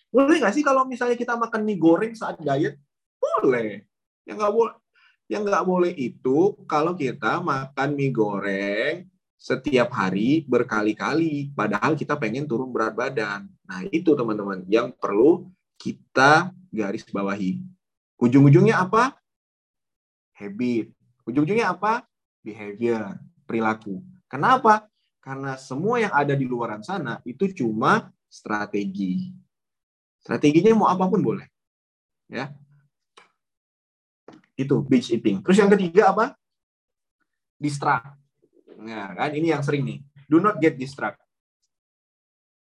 [0.08, 2.80] Boleh nggak sih kalau misalnya kita makan mie goreng saat diet?
[3.20, 3.84] Boleh.
[4.26, 4.74] Yang nggak boleh,
[5.30, 12.50] yang nggak boleh itu kalau kita makan mie goreng setiap hari berkali-kali, padahal kita pengen
[12.50, 13.46] turun berat badan.
[13.68, 15.46] Nah itu teman-teman yang perlu
[15.78, 17.62] kita garis bawahi.
[18.18, 19.14] Ujung-ujungnya apa?
[20.34, 20.90] Habit.
[21.28, 22.02] Ujung-ujungnya apa?
[22.42, 24.02] Behavior, perilaku.
[24.26, 24.88] Kenapa?
[25.22, 29.30] Karena semua yang ada di luaran sana itu cuma strategi.
[30.22, 31.46] Strateginya mau apa pun boleh.
[32.26, 32.50] Ya.
[34.56, 35.44] Itu binge eating.
[35.44, 36.34] Terus yang ketiga apa?
[37.60, 38.16] Distract.
[38.80, 40.00] Nah, kan ini yang sering nih.
[40.26, 41.20] Do not get distract.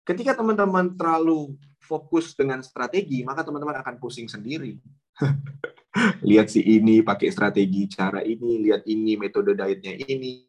[0.03, 4.81] Ketika teman-teman terlalu fokus dengan strategi, maka teman-teman akan pusing sendiri.
[6.29, 10.43] lihat si ini pakai strategi cara ini, lihat ini metode dietnya ini,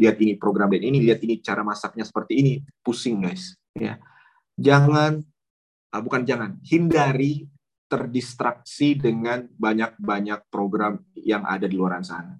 [0.00, 3.54] lihat ini program diet ini, lihat ini cara masaknya seperti ini, pusing guys.
[3.76, 4.00] Ya,
[4.56, 5.20] jangan,
[5.92, 7.46] ah, bukan jangan, hindari
[7.90, 12.38] terdistraksi dengan banyak-banyak program yang ada di luar sana.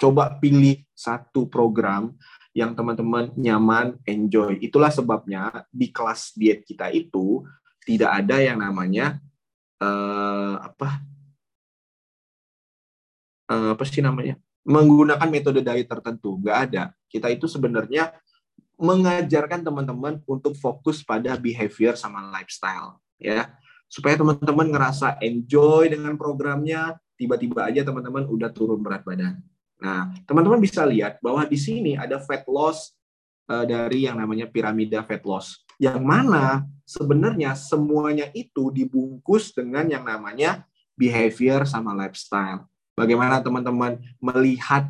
[0.00, 2.16] Coba pilih satu program
[2.56, 4.56] yang teman-teman nyaman, enjoy.
[4.64, 7.44] Itulah sebabnya di kelas diet kita itu
[7.84, 9.20] tidak ada yang namanya
[9.84, 11.04] uh, apa
[13.52, 16.40] uh, apa sih namanya menggunakan metode diet tertentu.
[16.40, 16.82] Nggak ada.
[17.12, 18.16] Kita itu sebenarnya
[18.80, 23.52] mengajarkan teman-teman untuk fokus pada behavior sama lifestyle, ya
[23.86, 26.98] supaya teman-teman ngerasa enjoy dengan programnya.
[27.16, 29.40] Tiba-tiba aja teman-teman udah turun berat badan.
[29.80, 32.92] Nah, teman-teman bisa lihat bahwa di sini ada fat loss
[33.48, 35.64] uh, dari yang namanya piramida fat loss.
[35.80, 40.64] Yang mana sebenarnya semuanya itu dibungkus dengan yang namanya
[40.96, 42.64] behavior sama lifestyle.
[42.96, 44.88] Bagaimana teman-teman melihat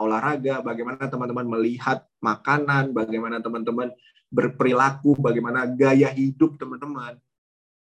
[0.00, 3.92] olahraga, bagaimana teman-teman melihat makanan, bagaimana teman-teman
[4.32, 7.20] berperilaku, bagaimana gaya hidup teman-teman.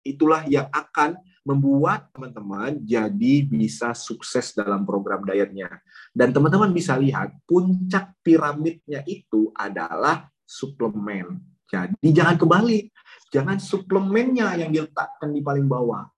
[0.05, 5.81] Itulah yang akan membuat teman-teman jadi bisa sukses dalam program dietnya.
[6.13, 11.41] Dan teman-teman bisa lihat puncak piramidnya itu adalah suplemen.
[11.69, 12.93] Jadi jangan kebalik,
[13.29, 16.09] jangan suplemennya yang diletakkan di paling bawah.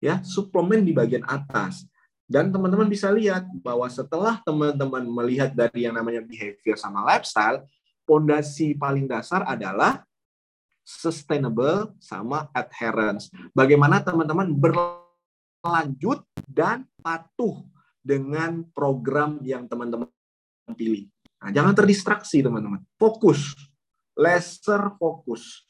[0.00, 1.84] Ya, suplemen di bagian atas.
[2.30, 7.66] Dan teman-teman bisa lihat bahwa setelah teman-teman melihat dari yang namanya behavior sama lifestyle,
[8.06, 10.06] pondasi paling dasar adalah
[10.84, 13.30] sustainable sama adherence.
[13.54, 17.64] Bagaimana teman-teman berlanjut dan patuh
[18.00, 20.08] dengan program yang teman-teman
[20.72, 21.10] pilih.
[21.40, 22.84] Nah, jangan terdistraksi teman-teman.
[22.96, 23.54] Fokus.
[24.16, 25.68] Laser fokus.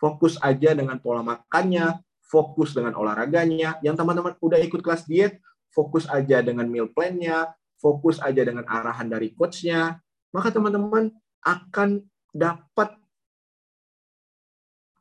[0.00, 3.78] Fokus aja dengan pola makannya, fokus dengan olahraganya.
[3.84, 5.38] Yang teman-teman udah ikut kelas diet,
[5.70, 9.98] fokus aja dengan meal plan-nya, fokus aja dengan arahan dari coachnya,
[10.30, 11.10] maka teman-teman
[11.42, 12.94] akan dapat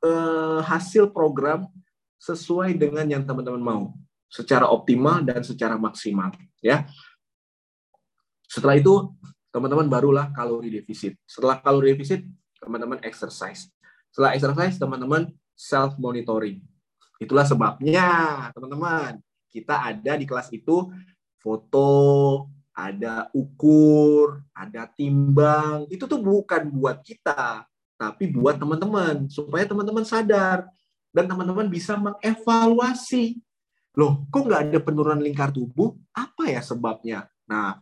[0.05, 1.65] uh, hasil program
[2.21, 3.83] sesuai dengan yang teman-teman mau
[4.31, 6.31] secara optimal dan secara maksimal
[6.61, 6.85] ya.
[8.45, 9.11] Setelah itu
[9.51, 11.15] teman-teman barulah kalori defisit.
[11.27, 12.23] Setelah kalori defisit,
[12.59, 13.67] teman-teman exercise.
[14.11, 16.59] Setelah exercise, teman-teman self monitoring.
[17.21, 18.09] Itulah sebabnya,
[18.51, 20.89] teman-teman, kita ada di kelas itu
[21.39, 25.85] foto, ada ukur, ada timbang.
[25.91, 27.67] Itu tuh bukan buat kita,
[28.01, 30.65] tapi buat teman-teman supaya teman-teman sadar
[31.13, 33.37] dan teman-teman bisa mengevaluasi.
[33.93, 35.93] Loh, kok nggak ada penurunan lingkar tubuh?
[36.09, 37.29] Apa ya sebabnya?
[37.45, 37.77] Nah,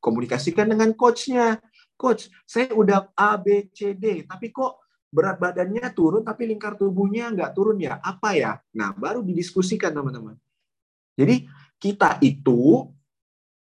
[0.00, 1.60] komunikasikan dengan coachnya.
[1.98, 4.78] Coach, saya udah A, B, C, D, tapi kok
[5.10, 7.98] berat badannya turun, tapi lingkar tubuhnya nggak turun ya?
[8.00, 8.56] Apa ya?
[8.72, 10.38] Nah, baru didiskusikan teman-teman.
[11.18, 11.50] Jadi
[11.82, 12.86] kita itu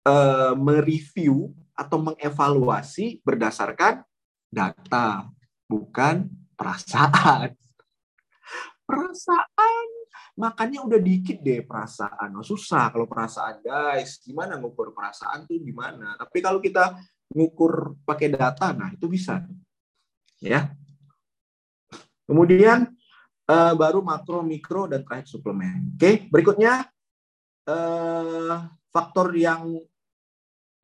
[0.04, 4.04] uh, mereview atau mengevaluasi berdasarkan
[4.52, 5.32] data,
[5.66, 7.54] bukan perasaan.
[8.86, 9.88] Perasaan
[10.36, 12.36] makanya udah dikit deh perasaan.
[12.38, 14.22] Oh, susah kalau perasaan, guys.
[14.22, 16.14] Gimana ngukur perasaan tuh gimana?
[16.20, 16.94] Tapi kalau kita
[17.34, 19.42] ngukur pakai data, nah itu bisa.
[20.44, 20.70] Ya.
[22.26, 22.94] Kemudian
[23.50, 25.98] uh, baru makro, mikro, dan terakhir suplemen.
[25.98, 26.86] Oke, berikutnya
[27.70, 29.82] uh, faktor yang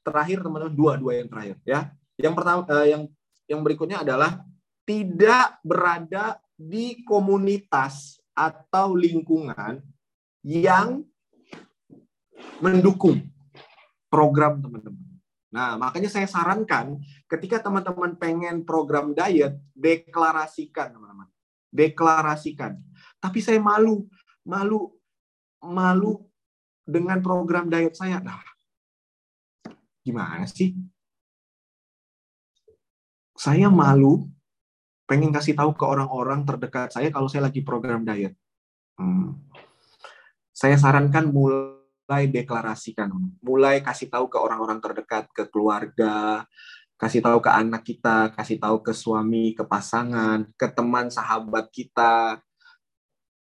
[0.01, 1.79] terakhir teman-teman dua dua yang terakhir ya.
[2.17, 3.03] Yang pertama uh, yang
[3.45, 4.41] yang berikutnya adalah
[4.91, 9.79] tidak berada di komunitas atau lingkungan
[10.43, 11.07] yang
[12.59, 13.23] mendukung
[14.11, 15.07] program teman-teman.
[15.51, 16.99] Nah, makanya saya sarankan
[17.31, 21.31] ketika teman-teman pengen program diet, deklarasikan teman-teman.
[21.71, 22.75] Deklarasikan.
[23.23, 24.11] Tapi saya malu,
[24.43, 24.91] malu,
[25.63, 26.27] malu
[26.83, 28.19] dengan program diet saya.
[28.19, 28.43] Nah,
[30.03, 30.75] gimana sih?
[33.39, 34.27] Saya malu
[35.11, 38.31] pengen kasih tahu ke orang-orang terdekat saya kalau saya lagi program diet.
[38.95, 39.35] Hmm.
[40.55, 43.11] Saya sarankan mulai deklarasikan,
[43.43, 46.47] mulai kasih tahu ke orang-orang terdekat, ke keluarga,
[46.95, 52.39] kasih tahu ke anak kita, kasih tahu ke suami, ke pasangan, ke teman sahabat kita.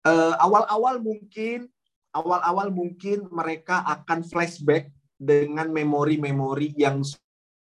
[0.05, 1.65] eh, awal-awal mungkin,
[2.13, 7.01] awal-awal mungkin mereka akan flashback dengan memori-memori yang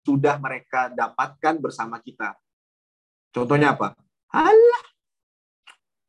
[0.01, 2.33] sudah mereka dapatkan bersama kita
[3.33, 3.97] Contohnya apa?
[4.29, 4.85] Alah,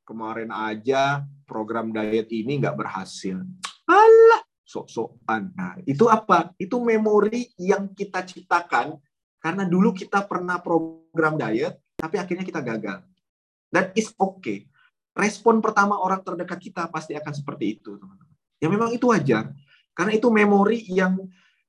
[0.05, 3.41] kemarin aja program diet ini nggak berhasil.
[3.89, 5.57] Alah, sok-sokan.
[5.57, 6.53] Nah, itu apa?
[6.61, 9.01] Itu memori yang kita ciptakan
[9.41, 13.01] karena dulu kita pernah program diet, tapi akhirnya kita gagal.
[13.73, 14.69] That is okay.
[15.17, 18.37] Respon pertama orang terdekat kita pasti akan seperti itu, teman-teman.
[18.61, 19.53] Ya memang itu wajar.
[19.97, 21.21] Karena itu memori yang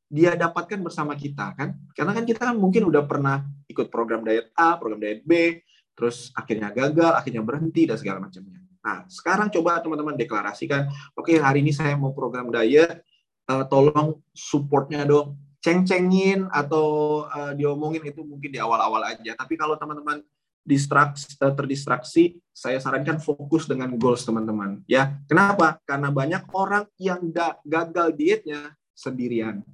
[0.06, 1.74] dia dapatkan bersama kita kan?
[1.98, 5.62] Karena kan kita kan mungkin udah pernah ikut program diet A program diet B
[5.96, 8.62] terus akhirnya gagal akhirnya berhenti dan segala macamnya.
[8.86, 13.02] Nah sekarang coba teman-teman deklarasikan oke okay, hari ini saya mau program diet
[13.50, 15.40] uh, tolong supportnya dong.
[15.66, 19.34] Ceng-cengin atau uh, diomongin itu mungkin di awal-awal aja.
[19.34, 20.22] Tapi kalau teman-teman
[20.62, 24.86] distraksi uh, terdistraksi saya sarankan fokus dengan goals teman-teman.
[24.86, 25.82] Ya kenapa?
[25.90, 27.26] Karena banyak orang yang
[27.66, 29.66] gagal dietnya sendirian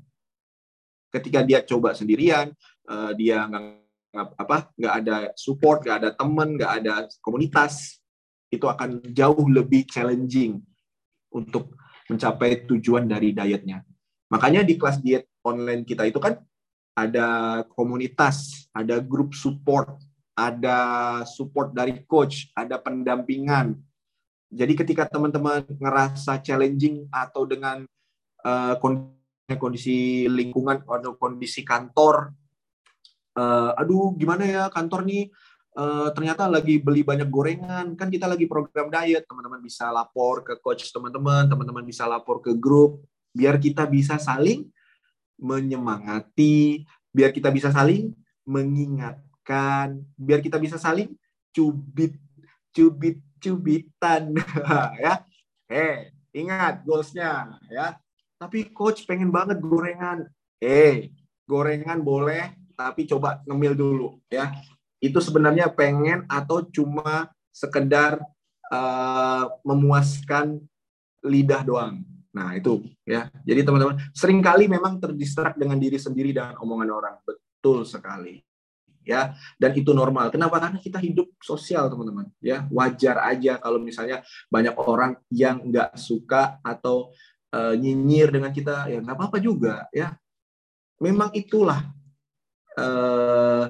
[1.11, 2.55] ketika dia coba sendirian
[2.87, 6.93] uh, dia nggak apa nggak ada support nggak ada teman nggak ada
[7.23, 8.03] komunitas
[8.51, 10.59] itu akan jauh lebih challenging
[11.31, 11.71] untuk
[12.11, 13.79] mencapai tujuan dari dietnya.
[14.27, 16.35] Makanya di kelas diet online kita itu kan
[16.91, 19.95] ada komunitas ada grup support
[20.35, 20.79] ada
[21.23, 23.79] support dari coach ada pendampingan.
[24.51, 27.87] Jadi ketika teman-teman ngerasa challenging atau dengan
[28.43, 29.20] uh, kondisi
[30.29, 32.33] lingkungan atau kondisi kantor.
[33.31, 35.31] Uh, aduh gimana ya kantor nih?
[35.71, 37.95] Uh, ternyata lagi beli banyak gorengan.
[37.95, 39.23] Kan kita lagi program diet.
[39.23, 43.01] Teman-teman bisa lapor ke coach teman-teman teman-teman bisa lapor ke grup.
[43.31, 44.67] Biar kita bisa saling
[45.41, 48.13] menyemangati biar kita bisa saling
[48.45, 51.11] mengingatkan biar kita bisa saling
[51.51, 52.15] cubit
[52.71, 54.31] cubit cubitan.
[55.01, 55.25] Ya.
[55.67, 57.99] Eh ingat goalsnya ya
[58.41, 60.25] tapi coach pengen banget gorengan.
[60.57, 61.13] Eh,
[61.45, 64.49] gorengan boleh, tapi coba ngemil dulu ya.
[64.97, 68.17] Itu sebenarnya pengen atau cuma sekedar
[68.73, 70.57] uh, memuaskan
[71.21, 72.01] lidah doang.
[72.33, 73.29] Nah, itu ya.
[73.45, 77.15] Jadi teman-teman, sering kali memang terdistrak dengan diri sendiri dan omongan orang.
[77.21, 78.41] Betul sekali.
[79.01, 80.29] Ya, dan itu normal.
[80.29, 80.61] Kenapa?
[80.61, 82.29] Karena kita hidup sosial, teman-teman.
[82.37, 87.09] Ya, wajar aja kalau misalnya banyak orang yang nggak suka atau
[87.53, 90.15] uh, nyinyir dengan kita ya nggak apa-apa juga ya
[91.01, 91.81] memang itulah
[92.77, 93.65] eh,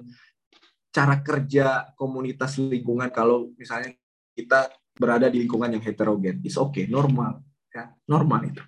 [0.91, 3.95] cara kerja komunitas lingkungan kalau misalnya
[4.35, 4.67] kita
[4.99, 6.43] berada di lingkungan yang heterogen.
[6.43, 7.39] Is okay, normal,
[7.71, 8.59] ya, normal itu.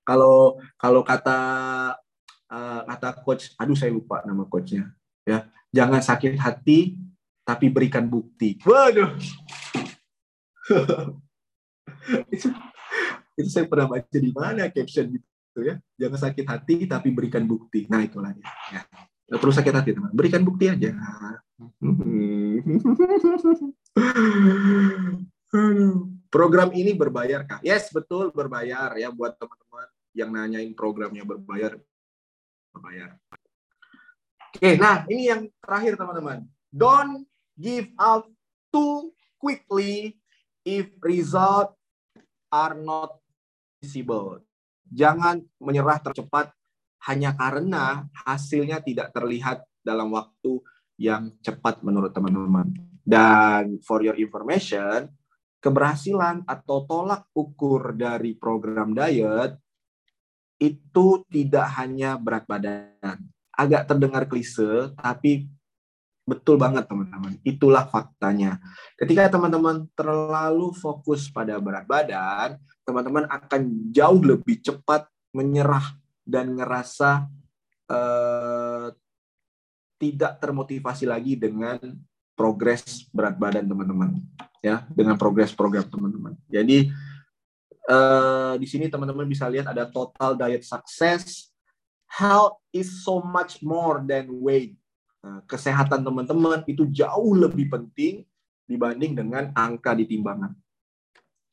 [0.00, 1.38] Kalau kalau kata
[2.48, 4.88] uh, kata coach, aduh saya lupa nama coachnya,
[5.28, 6.96] ya, jangan sakit hati
[7.44, 8.56] tapi berikan bukti.
[8.64, 9.12] Waduh,
[13.38, 17.86] itu, saya pernah baca di mana caption gitu ya, jangan sakit hati tapi berikan bukti.
[17.86, 18.46] Nah itulah ya.
[18.74, 18.82] ya.
[19.38, 20.90] Terus sakit hati teman, berikan bukti aja.
[26.28, 27.60] Program ini berbayar kak?
[27.64, 31.76] Yes betul berbayar ya buat teman-teman yang nanyain programnya berbayar
[32.72, 33.16] berbayar.
[34.48, 36.48] Oke, nah ini yang terakhir teman-teman.
[36.72, 38.24] Don't give up
[38.72, 40.16] too quickly
[40.64, 41.76] if result
[42.48, 43.20] are not
[43.82, 44.42] visible.
[44.88, 46.52] Jangan menyerah tercepat
[47.06, 50.58] hanya karena hasilnya tidak terlihat dalam waktu
[50.98, 52.74] yang cepat menurut teman-teman.
[53.08, 55.08] Dan for your information,
[55.62, 59.56] keberhasilan atau tolak ukur dari program diet
[60.58, 63.16] itu tidak hanya berat badan.
[63.54, 65.46] Agak terdengar klise, tapi
[66.26, 67.38] betul banget teman-teman.
[67.46, 68.58] Itulah faktanya.
[68.98, 72.58] Ketika teman-teman terlalu fokus pada berat badan,
[72.88, 75.04] teman-teman akan jauh lebih cepat
[75.36, 75.92] menyerah
[76.24, 77.28] dan ngerasa
[77.92, 78.88] uh,
[80.00, 81.76] tidak termotivasi lagi dengan
[82.32, 84.16] progres berat badan teman-teman
[84.64, 86.32] ya dengan progres program teman-teman.
[86.48, 86.88] Jadi
[87.92, 91.52] uh, di sini teman-teman bisa lihat ada total diet success
[92.08, 94.72] health is so much more than weight.
[95.20, 98.24] Nah, kesehatan teman-teman itu jauh lebih penting
[98.64, 100.56] dibanding dengan angka di timbangan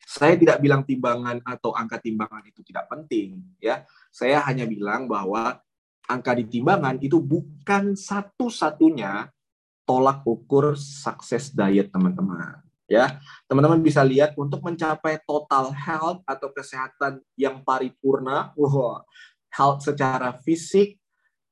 [0.06, 3.82] saya tidak bilang timbangan atau angka timbangan itu tidak penting ya.
[4.14, 5.58] Saya hanya bilang bahwa
[6.06, 9.34] angka di timbangan itu bukan satu-satunya
[9.82, 13.18] tolak ukur sukses diet teman-teman ya.
[13.49, 19.01] Teman-teman bisa lihat untuk mencapai total health atau kesehatan yang paripurna wow,
[19.49, 21.01] health secara fisik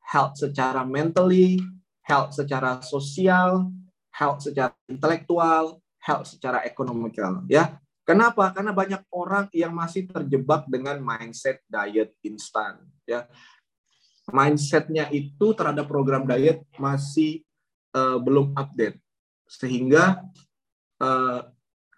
[0.04, 1.58] health secara mentally
[2.06, 3.72] health secara sosial
[4.14, 8.52] health secara intelektual health secara ekonomikal ya kenapa?
[8.52, 13.28] Karena banyak orang yang masih terjebak dengan mindset diet instan ya.
[14.32, 17.44] Mindsetnya itu terhadap program diet masih
[17.92, 19.00] uh, belum update.
[19.48, 20.24] Sehingga
[21.04, 21.40] uh,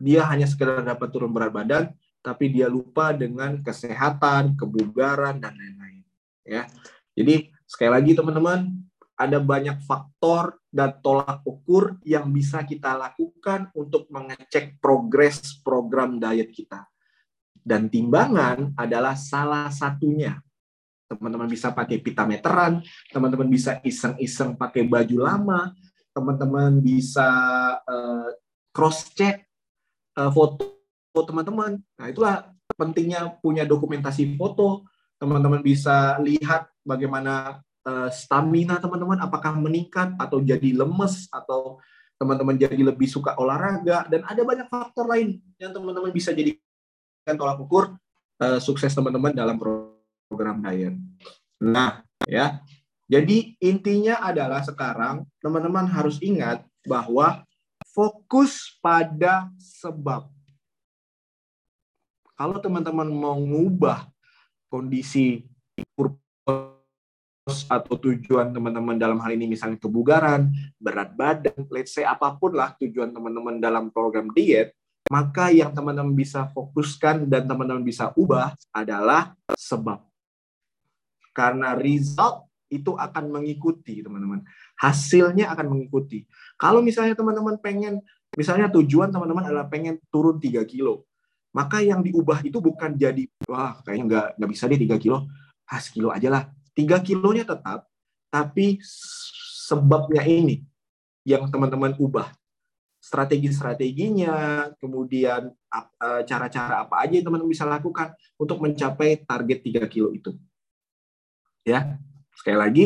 [0.02, 1.86] dia hanya sekedar dapat turun berat badan
[2.26, 6.02] tapi dia lupa dengan kesehatan, kebugaran dan lain-lain
[6.42, 6.66] ya.
[7.14, 8.85] Jadi sekali lagi teman-teman
[9.16, 16.52] ada banyak faktor dan tolak ukur yang bisa kita lakukan untuk mengecek progres program diet
[16.52, 16.84] kita.
[17.56, 20.38] Dan timbangan adalah salah satunya.
[21.08, 25.72] Teman-teman bisa pakai pita meteran, teman-teman bisa iseng-iseng pakai baju lama,
[26.12, 27.30] teman-teman bisa
[27.82, 28.30] uh,
[28.76, 29.48] cross check
[30.20, 30.76] uh, foto
[31.16, 31.80] teman-teman.
[31.96, 34.84] Nah, itulah pentingnya punya dokumentasi foto.
[35.16, 41.80] Teman-teman bisa lihat bagaimana uh, stamina teman-teman apakah meningkat atau jadi lemes atau
[42.18, 47.60] teman-teman jadi lebih suka olahraga dan ada banyak faktor lain yang teman-teman bisa jadikan tolak
[47.62, 47.96] ukur
[48.42, 49.56] uh, sukses teman-teman dalam
[50.28, 50.96] program diet.
[51.62, 52.60] Nah, ya.
[53.06, 57.46] Jadi intinya adalah sekarang teman-teman harus ingat bahwa
[57.94, 60.26] fokus pada sebab.
[62.34, 64.10] Kalau teman-teman mau mengubah
[64.74, 65.46] kondisi
[65.94, 66.75] purpose
[67.46, 70.50] atau tujuan teman-teman dalam hal ini misalnya kebugaran,
[70.82, 74.74] berat badan, let's say apa pun lah tujuan teman-teman dalam program diet,
[75.14, 80.02] maka yang teman-teman bisa fokuskan dan teman-teman bisa ubah adalah sebab.
[81.38, 84.42] Karena result itu akan mengikuti teman-teman.
[84.82, 86.26] Hasilnya akan mengikuti.
[86.58, 88.02] Kalau misalnya teman-teman pengen,
[88.34, 91.06] misalnya tujuan teman-teman adalah pengen turun 3 kilo,
[91.54, 95.30] maka yang diubah itu bukan jadi, wah kayaknya nggak, nggak bisa deh 3 kilo,
[95.70, 96.50] ah kilo aja lah.
[96.76, 97.88] 3 kilonya tetap,
[98.28, 98.78] tapi
[99.66, 100.62] sebabnya ini
[101.24, 102.30] yang teman-teman ubah.
[103.00, 110.10] Strategi-strateginya, kemudian eh, cara-cara apa aja yang teman-teman bisa lakukan untuk mencapai target 3 kilo
[110.12, 110.36] itu.
[111.66, 111.98] Ya,
[112.36, 112.86] Sekali lagi,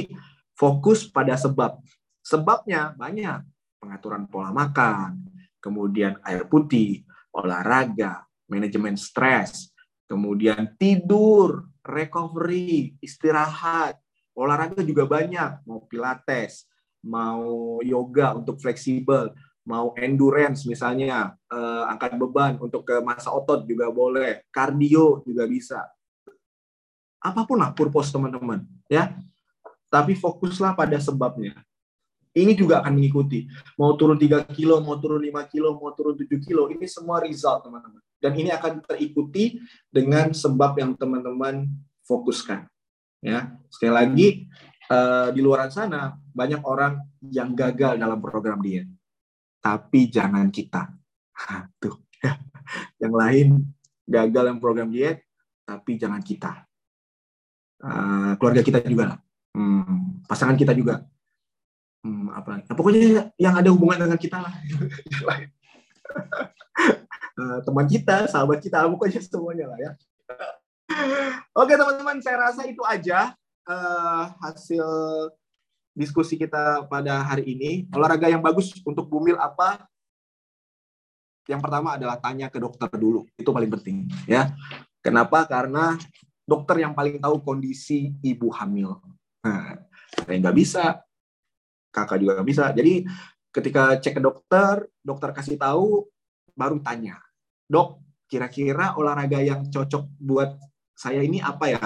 [0.53, 1.81] fokus pada sebab.
[2.21, 3.41] Sebabnya banyak.
[3.81, 5.25] Pengaturan pola makan,
[5.57, 7.01] kemudian air putih,
[7.33, 9.71] olahraga, manajemen stres,
[10.05, 13.97] kemudian tidur, recovery, istirahat,
[14.35, 16.67] olahraga juga banyak, mau pilates,
[17.03, 19.31] mau yoga untuk fleksibel,
[19.67, 25.83] mau endurance misalnya, eh, angkat beban untuk ke masa otot juga boleh, kardio juga bisa.
[27.19, 29.11] apa pun lah purpose teman-teman, ya.
[29.91, 31.51] Tapi fokuslah pada sebabnya.
[32.31, 33.43] Ini juga akan mengikuti.
[33.75, 37.67] Mau turun 3 kilo, mau turun 5 kilo, mau turun 7 kilo, ini semua result,
[37.67, 37.99] teman-teman.
[38.19, 41.67] Dan ini akan terikuti dengan sebab yang teman-teman
[42.03, 42.67] fokuskan.
[43.19, 44.27] Ya, sekali lagi
[44.91, 48.87] uh, di luar sana banyak orang yang gagal dalam program diet.
[49.59, 50.87] Tapi jangan kita.
[51.79, 52.39] Tuh, ya.
[53.03, 53.47] yang lain
[54.07, 55.23] gagal dalam program diet,
[55.67, 56.63] tapi jangan kita.
[57.79, 59.19] Uh, keluarga kita juga lah.
[59.55, 61.07] Hmm, pasangan kita juga
[62.03, 64.53] hmm, apa nah, pokoknya yang ada hubungan dengan kita lah
[67.39, 69.91] uh, teman kita sahabat kita pokoknya semuanya lah ya.
[71.55, 73.31] Oke teman-teman saya rasa itu aja
[73.69, 74.85] uh, hasil
[75.95, 77.71] diskusi kita pada hari ini.
[77.95, 79.87] Olahraga yang bagus untuk bumil apa?
[81.47, 83.25] Yang pertama adalah tanya ke dokter dulu.
[83.39, 84.53] Itu paling penting ya.
[84.99, 85.47] Kenapa?
[85.47, 85.95] Karena
[86.43, 88.99] dokter yang paling tahu kondisi ibu hamil.
[89.45, 89.79] Nah,
[90.25, 90.99] saya nggak bisa
[91.93, 92.65] kakak juga nggak bisa.
[92.73, 93.05] Jadi
[93.49, 96.05] ketika cek ke dokter, dokter kasih tahu,
[96.53, 97.17] baru tanya,
[97.69, 100.57] dok, kira-kira olahraga yang cocok buat
[100.97, 101.85] saya ini apa ya?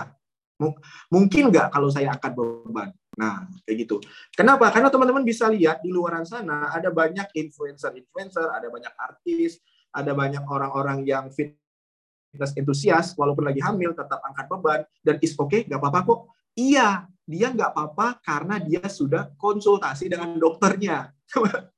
[1.12, 2.90] Mungkin nggak kalau saya angkat beban?
[3.20, 4.02] Nah, kayak gitu.
[4.34, 4.72] Kenapa?
[4.74, 9.62] Karena teman-teman bisa lihat di luar sana ada banyak influencer-influencer, ada banyak artis,
[9.94, 15.68] ada banyak orang-orang yang fitness entusias, walaupun lagi hamil tetap angkat beban dan is okay,
[15.68, 16.20] nggak apa-apa kok.
[16.58, 21.14] Iya, dia nggak apa-apa karena dia sudah konsultasi dengan dokternya.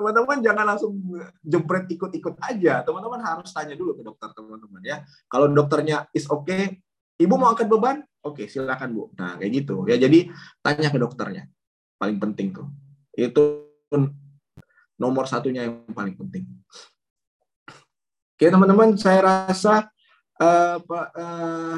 [0.00, 0.96] Teman-teman jangan langsung
[1.44, 2.80] jempret ikut-ikut aja.
[2.80, 5.04] Teman-teman harus tanya dulu ke dokter teman-teman ya.
[5.28, 6.80] Kalau dokternya is oke, okay,
[7.20, 8.00] ibu mau angkat beban?
[8.24, 9.04] Oke, okay, silakan bu.
[9.20, 10.00] Nah kayak gitu ya.
[10.00, 10.32] Jadi
[10.64, 11.44] tanya ke dokternya.
[12.00, 12.72] Paling penting tuh.
[13.12, 13.68] Itu
[14.96, 16.48] nomor satunya yang paling penting.
[18.40, 19.92] Oke teman-teman, saya rasa
[20.40, 21.76] uh, uh,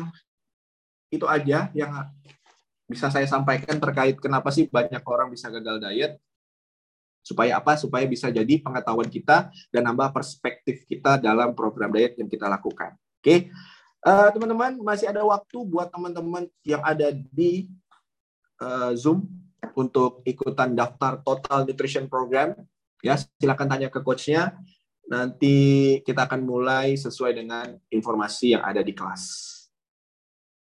[1.11, 1.91] itu aja yang
[2.87, 6.23] bisa saya sampaikan terkait kenapa sih banyak orang bisa gagal diet
[7.23, 7.79] supaya apa?
[7.79, 12.99] Supaya bisa jadi pengetahuan kita dan nambah perspektif kita dalam program diet yang kita lakukan.
[13.23, 13.23] Oke?
[13.23, 13.39] Okay?
[14.07, 17.71] uh, eh, teman-teman masih ada waktu buat teman-teman yang ada di
[18.59, 19.27] uh, zoom
[19.79, 22.55] untuk ikutan daftar total nutrition program.
[23.03, 24.55] Ya silakan tanya ke coachnya.
[25.07, 29.23] Nanti kita akan mulai sesuai dengan informasi yang ada di kelas.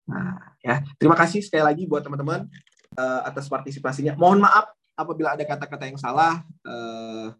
[0.08, 0.84] Nah, ya.
[0.96, 2.48] Terima kasih sekali lagi buat teman-teman
[2.96, 4.16] uh, atas partisipasinya.
[4.16, 6.42] Mohon maaf apabila ada kata-kata yang salah.
[6.66, 7.30] Uh,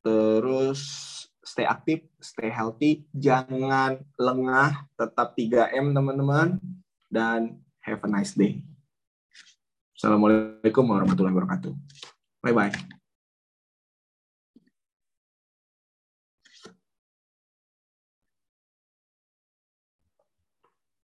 [0.00, 0.80] terus
[1.44, 6.56] stay aktif, stay healthy, jangan lengah, tetap 3M teman-teman,
[7.12, 8.64] dan have a nice day.
[9.92, 11.72] Assalamualaikum warahmatullahi wabarakatuh.
[12.40, 13.01] Bye-bye.